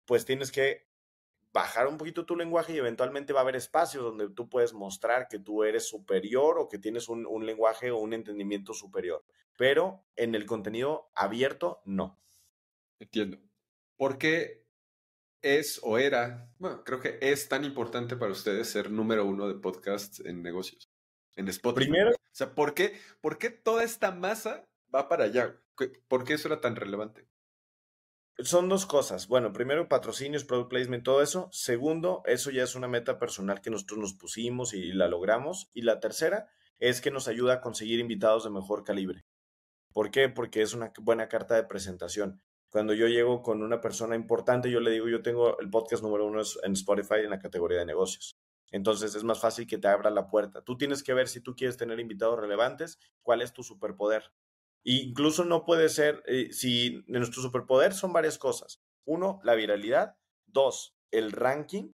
[0.04, 0.86] pues tienes que
[1.52, 5.28] bajar un poquito tu lenguaje y eventualmente va a haber espacios donde tú puedes mostrar
[5.28, 9.24] que tú eres superior o que tienes un, un lenguaje o un entendimiento superior.
[9.56, 12.18] Pero en el contenido abierto, no.
[12.98, 13.38] Entiendo.
[13.96, 14.61] ¿Por qué
[15.42, 19.54] es o era, bueno, creo que es tan importante para ustedes ser número uno de
[19.54, 20.90] podcast en negocios,
[21.36, 21.90] en Spotify.
[21.90, 25.60] Primero, o sea, ¿por qué, ¿por qué toda esta masa va para allá?
[26.08, 27.26] ¿Por qué eso era tan relevante?
[28.38, 29.28] Son dos cosas.
[29.28, 31.48] Bueno, primero, patrocinios, product placement, todo eso.
[31.52, 35.70] Segundo, eso ya es una meta personal que nosotros nos pusimos y la logramos.
[35.74, 39.24] Y la tercera es que nos ayuda a conseguir invitados de mejor calibre.
[39.92, 40.28] ¿Por qué?
[40.28, 44.80] Porque es una buena carta de presentación cuando yo llego con una persona importante, yo
[44.80, 48.38] le digo, yo tengo el podcast número uno en Spotify en la categoría de negocios.
[48.70, 50.62] Entonces es más fácil que te abra la puerta.
[50.62, 54.32] Tú tienes que ver si tú quieres tener invitados relevantes, cuál es tu superpoder.
[54.84, 58.80] E incluso no puede ser, eh, si nuestro superpoder son varias cosas.
[59.04, 60.16] Uno, la viralidad.
[60.46, 61.92] Dos, el ranking.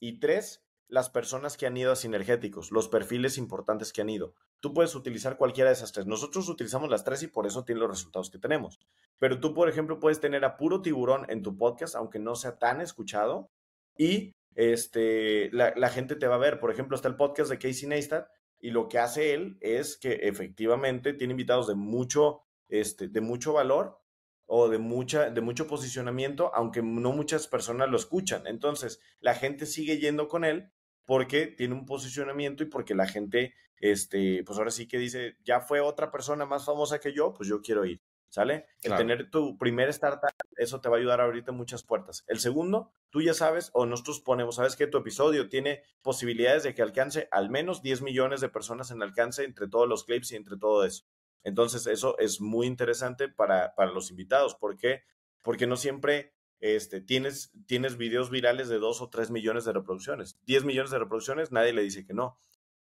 [0.00, 4.34] Y tres, las personas que han ido a sinergéticos, los perfiles importantes que han ido.
[4.60, 6.06] Tú puedes utilizar cualquiera de esas tres.
[6.06, 8.78] Nosotros utilizamos las tres y por eso tiene los resultados que tenemos.
[9.18, 12.58] Pero tú, por ejemplo, puedes tener a puro tiburón en tu podcast, aunque no sea
[12.58, 13.50] tan escuchado,
[13.96, 16.60] y este, la, gente te va a ver.
[16.60, 18.28] Por ejemplo, está el podcast de Casey Neistat,
[18.60, 23.54] y lo que hace él es que efectivamente tiene invitados de mucho, este, de mucho
[23.54, 23.98] valor
[24.46, 28.46] o de, mucha, de mucho posicionamiento, aunque no muchas personas lo escuchan.
[28.46, 30.70] Entonces, la gente sigue yendo con él
[31.10, 35.60] porque tiene un posicionamiento y porque la gente, este, pues ahora sí que dice, ya
[35.60, 38.66] fue otra persona más famosa que yo, pues yo quiero ir, ¿sale?
[38.80, 42.22] El tener tu primer startup, eso te va a ayudar ahorita en muchas puertas.
[42.28, 46.76] El segundo, tú ya sabes, o nosotros ponemos, sabes que tu episodio tiene posibilidades de
[46.76, 50.36] que alcance al menos 10 millones de personas en alcance entre todos los clips y
[50.36, 51.06] entre todo eso.
[51.42, 54.54] Entonces, eso es muy interesante para, para los invitados.
[54.54, 55.02] ¿Por qué?
[55.42, 60.38] Porque no siempre este, tienes, tienes videos virales de 2 o 3 millones de reproducciones.
[60.46, 62.38] 10 millones de reproducciones, nadie le dice que no.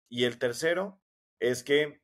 [0.07, 1.01] Y el tercero
[1.39, 2.01] es que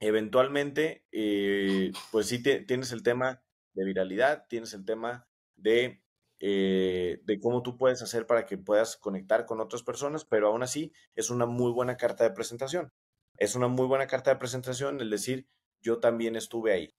[0.00, 3.42] eventualmente, eh, pues sí tienes el tema
[3.74, 6.02] de viralidad, tienes el tema de,
[6.40, 10.62] eh, de cómo tú puedes hacer para que puedas conectar con otras personas, pero aún
[10.62, 12.92] así es una muy buena carta de presentación.
[13.36, 15.46] Es una muy buena carta de presentación el decir,
[15.80, 16.94] yo también estuve ahí.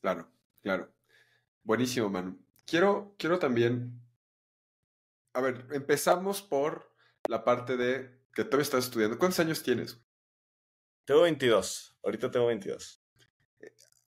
[0.00, 0.28] Claro,
[0.62, 0.92] claro.
[1.62, 2.38] Buenísimo, Manu.
[2.66, 4.00] Quiero, quiero también,
[5.34, 6.94] a ver, empezamos por
[7.28, 9.18] la parte de que todavía estás estudiando.
[9.18, 10.00] ¿Cuántos años tienes?
[11.04, 11.98] Tengo 22.
[12.02, 13.02] Ahorita tengo 22.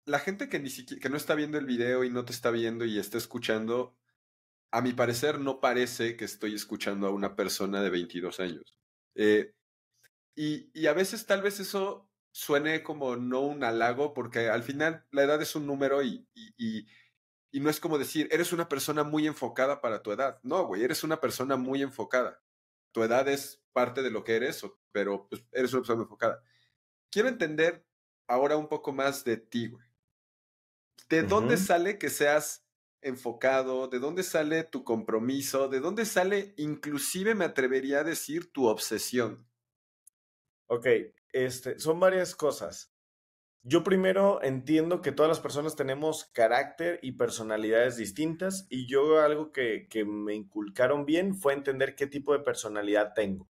[0.06, 2.52] La gente que ni siquiera, que no está viendo el video y no te está
[2.52, 3.96] viendo y está escuchando,
[4.72, 8.80] a mi parecer no parece que estoy escuchando a una persona de 22 años.
[9.16, 9.54] Eh,
[10.36, 15.06] y, y, a veces tal vez eso suene como no un halago, porque al final
[15.12, 16.88] la edad es un número y, y, y
[17.54, 20.40] no es como decir, eres una persona muy enfocada para tu edad.
[20.44, 22.42] No, güey, eres una persona muy enfocada.
[22.92, 26.44] Tu edad es parte de lo que eres, pero pues, eres una persona enfocada.
[27.10, 27.86] Quiero entender
[28.28, 29.86] ahora un poco más de ti, güey.
[31.10, 32.68] ¿De dónde sale que seas
[33.02, 33.88] enfocado?
[33.88, 35.68] ¿De dónde sale tu compromiso?
[35.68, 39.48] ¿De dónde sale, inclusive me atrevería a decir, tu obsesión?
[40.68, 40.86] Ok,
[41.34, 42.89] este, son varias cosas.
[43.64, 49.52] Yo primero entiendo que todas las personas tenemos carácter y personalidades distintas y yo algo
[49.52, 53.50] que, que me inculcaron bien fue entender qué tipo de personalidad tengo.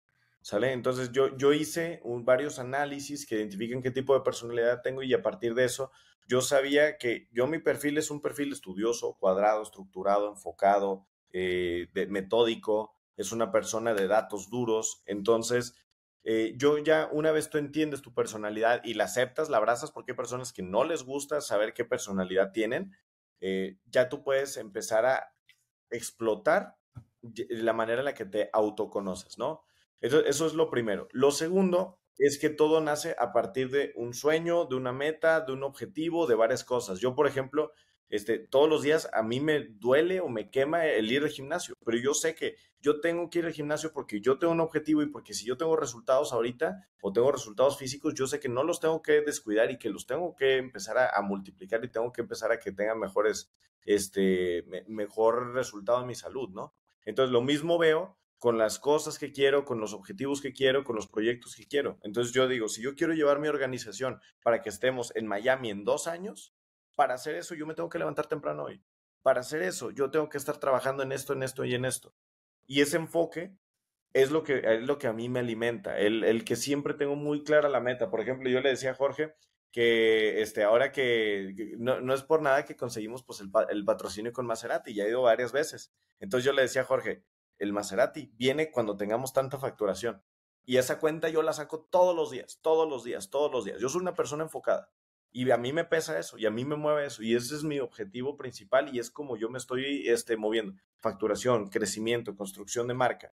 [0.41, 0.71] ¿Sale?
[0.71, 5.21] Entonces yo, yo hice varios análisis que identifican qué tipo de personalidad tengo y a
[5.21, 5.91] partir de eso
[6.27, 12.95] yo sabía que yo mi perfil es un perfil estudioso, cuadrado, estructurado, enfocado, eh, metódico,
[13.17, 15.03] es una persona de datos duros.
[15.05, 15.75] Entonces
[16.23, 20.11] eh, yo ya una vez tú entiendes tu personalidad y la aceptas, la abrazas porque
[20.11, 22.95] hay personas que no les gusta saber qué personalidad tienen,
[23.39, 25.33] eh, ya tú puedes empezar a
[25.89, 26.77] explotar
[27.21, 29.63] la manera en la que te autoconoces, ¿no?
[29.99, 31.07] Eso, eso es lo primero.
[31.11, 35.53] Lo segundo es que todo nace a partir de un sueño, de una meta, de
[35.53, 36.99] un objetivo, de varias cosas.
[36.99, 37.71] Yo, por ejemplo,
[38.11, 41.75] este, todos los días a mí me duele o me quema el ir al gimnasio,
[41.85, 45.01] pero yo sé que yo tengo que ir al gimnasio porque yo tengo un objetivo
[45.01, 48.63] y porque si yo tengo resultados ahorita o tengo resultados físicos, yo sé que no
[48.63, 52.21] los tengo que descuidar y que los tengo que empezar a, multiplicar y tengo que
[52.21, 53.49] empezar a que tengan mejores,
[53.83, 56.75] este, mejor resultado en mi salud, ¿no?
[57.05, 60.97] Entonces, lo mismo veo con las cosas que quiero, con los objetivos que quiero, con
[60.97, 61.99] los proyectos que quiero.
[62.01, 65.85] Entonces yo digo, si yo quiero llevar mi organización para que estemos en Miami en
[65.85, 66.53] dos años,
[66.95, 68.83] para hacer eso yo me tengo que levantar temprano hoy.
[69.21, 72.13] Para hacer eso yo tengo que estar trabajando en esto, en esto y en esto.
[72.65, 73.55] Y ese enfoque
[74.13, 77.15] es lo que, es lo que a mí me alimenta, el, el que siempre tengo
[77.15, 78.09] muy clara la meta.
[78.09, 79.33] Por ejemplo, yo le decía a Jorge
[79.71, 84.33] que este, ahora que, no, no, es por nada que conseguimos pues, el, el patrocinio
[84.33, 85.93] con Maserati, ya he ido varias veces.
[86.19, 87.23] Entonces yo le decía a Jorge,
[87.57, 90.21] el Maserati viene cuando tengamos tanta facturación.
[90.63, 93.79] Y esa cuenta yo la saco todos los días, todos los días, todos los días.
[93.79, 94.91] Yo soy una persona enfocada
[95.31, 97.63] y a mí me pesa eso y a mí me mueve eso y ese es
[97.63, 100.73] mi objetivo principal y es como yo me estoy este, moviendo.
[100.99, 103.33] Facturación, crecimiento, construcción de marca.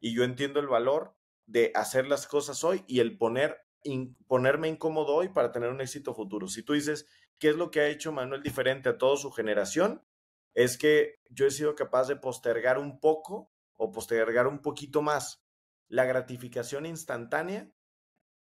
[0.00, 1.14] Y yo entiendo el valor
[1.46, 3.58] de hacer las cosas hoy y el poner,
[4.26, 6.48] ponerme incómodo hoy para tener un éxito futuro.
[6.48, 7.06] Si tú dices,
[7.38, 10.02] ¿qué es lo que ha hecho Manuel diferente a toda su generación?
[10.52, 15.44] Es que yo he sido capaz de postergar un poco o postergar un poquito más
[15.88, 17.70] la gratificación instantánea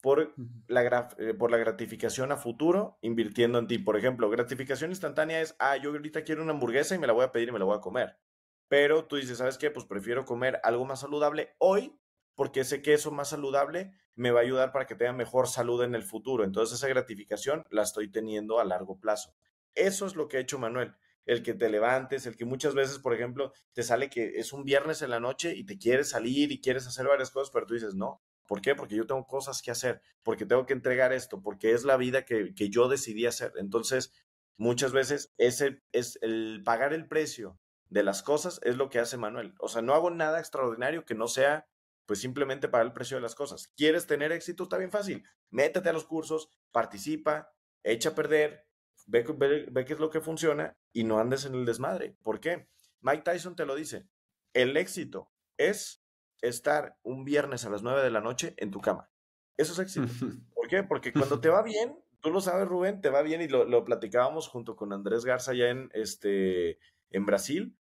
[0.06, 0.36] por
[0.68, 3.80] la, eh, por la gratificación a futuro invirtiendo en ti.
[3.80, 7.26] Por ejemplo, gratificación instantánea es, ah, yo ahorita quiero una hamburguesa y me la voy
[7.26, 8.20] a pedir y me la voy a comer.
[8.68, 9.72] Pero tú dices, ¿sabes qué?
[9.72, 12.00] Pues prefiero comer algo más saludable hoy
[12.36, 15.82] porque sé que eso más saludable me va a ayudar para que tenga mejor salud
[15.82, 16.44] en el futuro.
[16.44, 19.34] Entonces esa gratificación la estoy teniendo a largo plazo.
[19.74, 20.94] Eso es lo que ha hecho Manuel
[21.26, 24.64] el que te levantes, el que muchas veces, por ejemplo, te sale que es un
[24.64, 27.74] viernes en la noche y te quieres salir y quieres hacer varias cosas, pero tú
[27.74, 28.22] dices, no.
[28.48, 28.76] ¿Por qué?
[28.76, 32.26] Porque yo tengo cosas que hacer, porque tengo que entregar esto, porque es la vida
[32.26, 33.54] que, que yo decidí hacer.
[33.58, 34.14] Entonces,
[34.58, 39.18] muchas veces ese es el pagar el precio de las cosas es lo que hace
[39.18, 39.54] Manuel.
[39.60, 41.68] O sea, no hago nada extraordinario que no sea
[42.06, 43.70] pues simplemente pagar el precio de las cosas.
[43.76, 44.64] ¿Quieres tener éxito?
[44.64, 45.24] Está bien fácil.
[45.50, 47.52] Métete a los cursos, participa,
[47.84, 48.68] echa a perder,
[49.08, 52.16] ve, qué es lo que funciona y no andes en el desmadre.
[52.22, 52.68] ¿Por qué?
[53.02, 54.08] Mike Tyson te lo dice.
[54.54, 56.05] El éxito es
[56.48, 59.10] estar un viernes a las 9 de la noche en tu cama.
[59.58, 60.08] Eso es éxito.
[60.54, 60.84] ¿Por qué?
[60.84, 63.86] Porque cuando te va bien, tú lo sabes, Rubén, te va bien y lo, lo
[63.86, 66.80] platicábamos junto con Andrés Garza ya en, este,
[67.10, 67.78] en Brasil.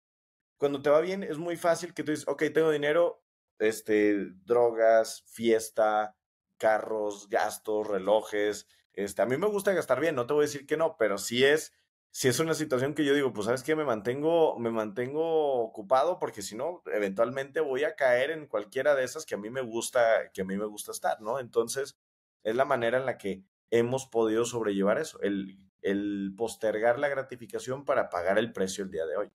[0.57, 3.23] Cuando te va bien, es muy fácil que tú dices, ok, tengo dinero,
[3.59, 6.15] este, drogas, fiesta,
[6.57, 10.65] carros, gastos, relojes, este, a mí me gusta gastar bien, no te voy a decir
[10.65, 11.73] que no, pero sí es,
[12.15, 16.17] si es una situación que yo digo, pues sabes que me mantengo, me mantengo ocupado
[16.17, 19.59] porque si no, eventualmente voy a caer en cualquiera de esas que a mí me
[19.59, 21.41] gusta, que a mí me gusta estar, ¿no?
[21.41, 21.97] Entonces,
[22.41, 27.83] es la manera en la que hemos podido sobrellevar eso, el, el postergar la gratificación
[27.83, 29.31] para pagar el precio el día de hoy.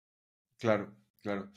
[0.60, 1.50] Claro, claro.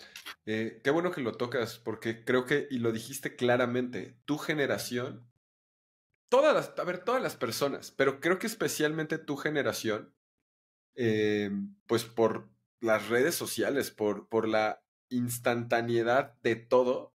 [0.48, 5.32] Eh, qué bueno que lo tocas, porque creo que, y lo dijiste claramente, tu generación,
[6.30, 10.16] todas las, a ver, todas las personas, pero creo que especialmente tu generación,
[10.96, 11.52] eh,
[11.88, 17.14] pues por las redes sociales, por, por la instantaneidad de todo,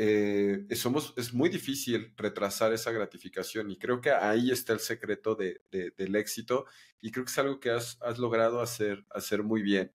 [0.00, 5.34] eh, somos, es muy difícil retrasar esa gratificación y creo que ahí está el secreto
[5.34, 6.66] de, del éxito
[7.00, 9.92] y creo que es algo que has, logrado hacer, hacer muy bien.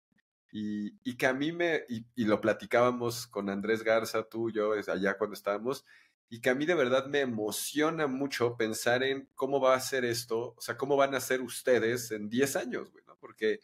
[0.52, 4.74] Y, y, que a mí me, y, y, lo platicábamos con Andrés Garza, tú yo,
[4.74, 5.84] allá cuando estábamos,
[6.34, 10.04] y que a mí de verdad me emociona mucho pensar en cómo va a ser
[10.04, 13.16] esto, o sea, cómo van a ser ustedes en 10 años, güey, ¿no?
[13.20, 13.60] Porque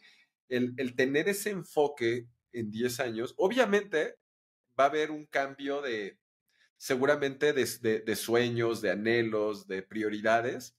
[0.48, 4.18] el, el tener ese enfoque en 10 años, obviamente
[4.78, 6.16] va a haber un cambio de,
[6.76, 10.76] seguramente de, de, sueños, de anhelos, de prioridades,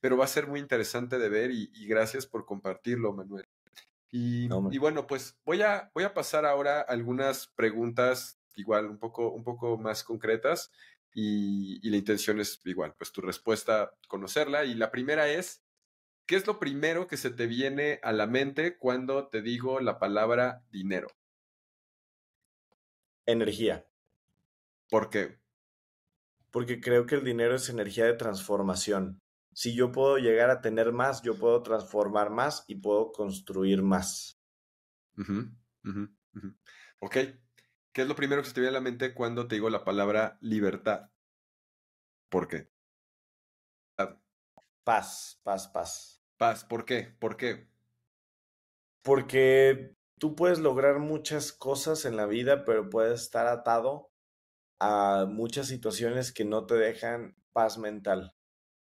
[0.00, 3.44] pero va a ser muy interesante de ver y, y gracias por compartirlo, Manuel.
[4.10, 9.30] Y, y, bueno, pues voy a, voy a pasar ahora algunas preguntas igual un poco,
[9.30, 10.70] un poco más concretas
[11.14, 14.64] y, y la intención es igual, pues tu respuesta, conocerla.
[14.64, 15.64] Y la primera es,
[16.26, 19.98] ¿qué es lo primero que se te viene a la mente cuando te digo la
[19.98, 21.08] palabra dinero?
[23.26, 23.86] Energía.
[24.88, 25.40] ¿Por qué?
[26.50, 29.18] porque creo que el dinero es energía de transformación.
[29.52, 34.40] Si yo puedo llegar a tener más, yo puedo transformar más y puedo construir más.
[35.18, 35.50] Uh -huh,
[37.00, 37.16] Ok.
[37.94, 39.84] ¿Qué es lo primero que se te viene a la mente cuando te digo la
[39.84, 41.10] palabra libertad?
[42.28, 42.68] ¿Por qué?
[44.82, 46.20] Paz, paz, paz.
[46.36, 47.14] Paz, ¿por qué?
[47.20, 47.68] ¿Por qué?
[49.02, 54.10] Porque tú puedes lograr muchas cosas en la vida, pero puedes estar atado
[54.80, 58.34] a muchas situaciones que no te dejan paz mental.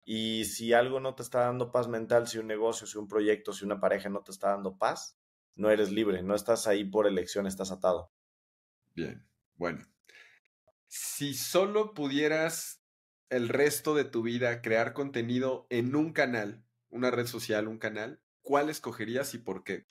[0.05, 3.51] Y si algo no te está dando paz mental, si un negocio, si un proyecto,
[3.51, 5.17] si una pareja no te está dando paz,
[5.55, 8.13] no eres libre, no estás ahí por elección, estás atado.
[8.93, 9.25] Bien,
[9.55, 9.85] bueno.
[10.87, 12.83] Si solo pudieras
[13.29, 18.21] el resto de tu vida crear contenido en un canal, una red social, un canal,
[18.41, 19.87] ¿cuál escogerías y por qué?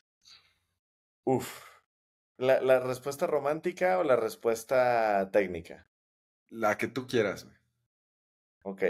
[1.25, 1.73] Uf,
[2.37, 5.89] ¿La, ¿La, respuesta romántica o la respuesta técnica?
[6.51, 7.57] La que tú quieras, güey.
[8.65, 8.83] Ok.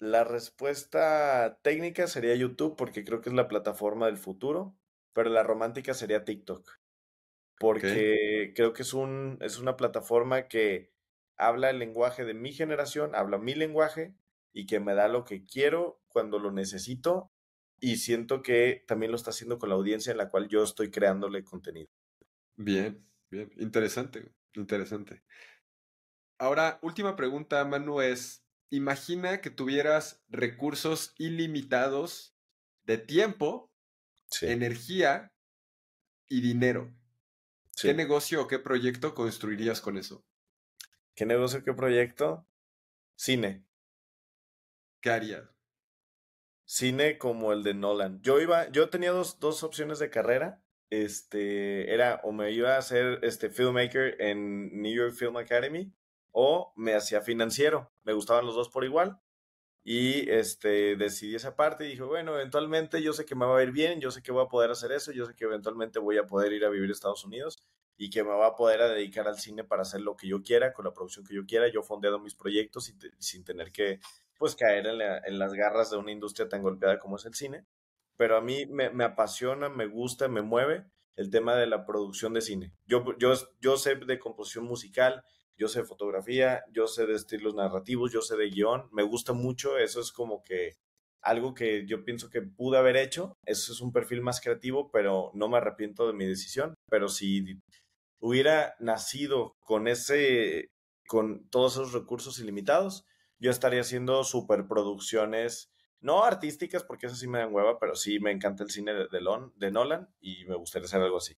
[0.00, 4.76] La respuesta técnica sería YouTube porque creo que es la plataforma del futuro,
[5.12, 6.77] pero la romántica sería TikTok.
[7.60, 8.54] Porque okay.
[8.54, 10.92] creo que es, un, es una plataforma que
[11.36, 14.14] habla el lenguaje de mi generación, habla mi lenguaje
[14.52, 17.32] y que me da lo que quiero cuando lo necesito
[17.80, 20.90] y siento que también lo está haciendo con la audiencia en la cual yo estoy
[20.90, 21.88] creándole contenido.
[22.56, 25.22] Bien, bien, interesante, interesante.
[26.38, 32.36] Ahora, última pregunta, Manu, es, imagina que tuvieras recursos ilimitados
[32.84, 33.72] de tiempo,
[34.30, 34.46] sí.
[34.46, 35.32] energía
[36.28, 36.92] y dinero.
[37.78, 37.86] Sí.
[37.86, 40.24] ¿Qué negocio o qué proyecto construirías con eso?
[41.14, 42.44] ¿Qué negocio, qué proyecto?
[43.14, 43.64] Cine.
[45.00, 45.48] ¿Qué harías?
[46.64, 48.20] cine como el de Nolan.
[48.20, 50.60] Yo iba, yo tenía dos, dos opciones de carrera.
[50.90, 55.92] Este, era o me iba a hacer este filmmaker en New York Film Academy
[56.32, 57.92] o me hacía financiero.
[58.02, 59.20] Me gustaban los dos por igual.
[59.84, 63.62] Y este, decidí esa parte y dije, bueno, eventualmente yo sé que me va a
[63.62, 66.18] ir bien, yo sé que voy a poder hacer eso, yo sé que eventualmente voy
[66.18, 67.58] a poder ir a vivir a Estados Unidos
[67.96, 70.72] y que me va a poder dedicar al cine para hacer lo que yo quiera,
[70.72, 74.00] con la producción que yo quiera, yo fondeando mis proyectos y sin tener que
[74.38, 77.66] pues caer en, en, las garras de una industria tan golpeada como es el cine.
[78.16, 82.32] Pero a mí me, me, apasiona, me gusta, me mueve el tema de la producción
[82.34, 82.72] de cine.
[82.86, 85.24] Yo, yo, yo sé de composición musical,
[85.58, 89.32] yo sé de fotografía, yo sé de estilos narrativos, yo sé de guion, me gusta
[89.32, 90.76] mucho, eso es como que
[91.20, 95.30] algo que yo pienso que pude haber hecho, eso es un perfil más creativo, pero
[95.34, 97.60] no me arrepiento de mi decisión, pero si
[98.20, 100.70] hubiera nacido con ese,
[101.06, 103.04] con todos esos recursos ilimitados,
[103.38, 108.30] yo estaría haciendo superproducciones, no artísticas, porque eso sí me dan hueva, pero sí me
[108.30, 111.36] encanta el cine de, de, de Nolan y me gustaría hacer algo así.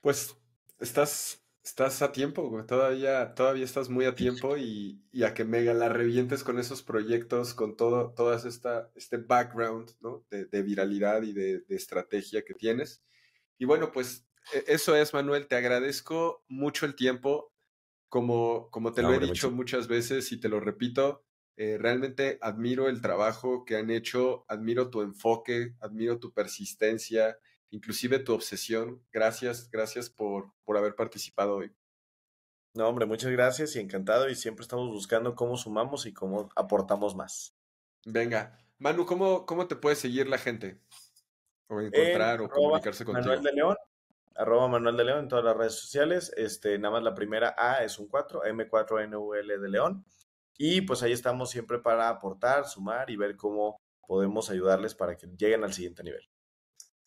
[0.00, 0.36] Pues
[0.78, 2.66] estás, estás a tiempo, güey.
[2.66, 6.82] Todavía, todavía estás muy a tiempo y, y, a que mega la revientes con esos
[6.82, 10.24] proyectos, con todo, todas esta, este background, ¿no?
[10.30, 13.02] De, de viralidad y de, de estrategia que tienes.
[13.58, 14.26] Y bueno, pues
[14.66, 15.46] eso es, Manuel.
[15.46, 17.52] Te agradezco mucho el tiempo.
[18.08, 19.56] Como, como te no, lo he dicho mucho.
[19.56, 21.24] muchas veces y te lo repito,
[21.56, 27.38] eh, realmente admiro el trabajo que han hecho, admiro tu enfoque, admiro tu persistencia,
[27.72, 29.02] inclusive tu obsesión.
[29.12, 31.74] Gracias, gracias por, por haber participado hoy.
[32.74, 37.16] No, hombre, muchas gracias y encantado y siempre estamos buscando cómo sumamos y cómo aportamos
[37.16, 37.54] más.
[38.06, 40.80] Venga, Manu, ¿cómo, cómo te puede seguir la gente?
[41.68, 43.26] O encontrar o comunicarse contigo.
[43.26, 43.76] Manuel de León,
[44.34, 46.32] arroba Manuel de León en todas las redes sociales.
[46.36, 50.04] Este, nada más la primera A es un 4, M4NUL de León.
[50.56, 55.26] Y pues ahí estamos siempre para aportar, sumar y ver cómo podemos ayudarles para que
[55.26, 56.31] lleguen al siguiente nivel.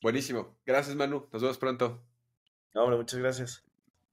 [0.02, 0.58] Buenísimo.
[0.66, 1.28] Gracias, Manu.
[1.32, 2.02] Nos vemos pronto.
[2.74, 3.64] No, hombre, muchas gracias.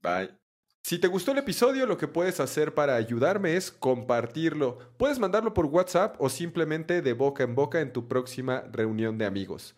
[0.03, 0.43] Bye.
[0.83, 4.79] Si te gustó el episodio, lo que puedes hacer para ayudarme es compartirlo.
[4.97, 9.27] Puedes mandarlo por WhatsApp o simplemente de boca en boca en tu próxima reunión de
[9.27, 9.77] amigos.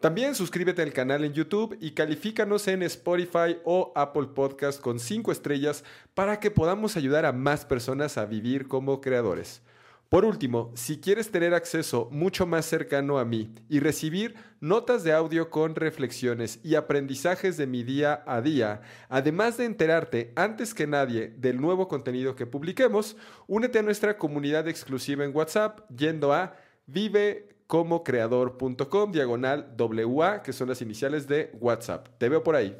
[0.00, 5.30] También suscríbete al canal en YouTube y califícanos en Spotify o Apple Podcast con 5
[5.30, 5.84] estrellas
[6.14, 9.62] para que podamos ayudar a más personas a vivir como creadores.
[10.10, 15.12] Por último, si quieres tener acceso mucho más cercano a mí y recibir notas de
[15.12, 20.88] audio con reflexiones y aprendizajes de mi día a día, además de enterarte antes que
[20.88, 26.56] nadie del nuevo contenido que publiquemos, únete a nuestra comunidad exclusiva en WhatsApp yendo a
[26.86, 32.08] vivecomocreador.com diagonal WA, que son las iniciales de WhatsApp.
[32.18, 32.76] Te veo por ahí.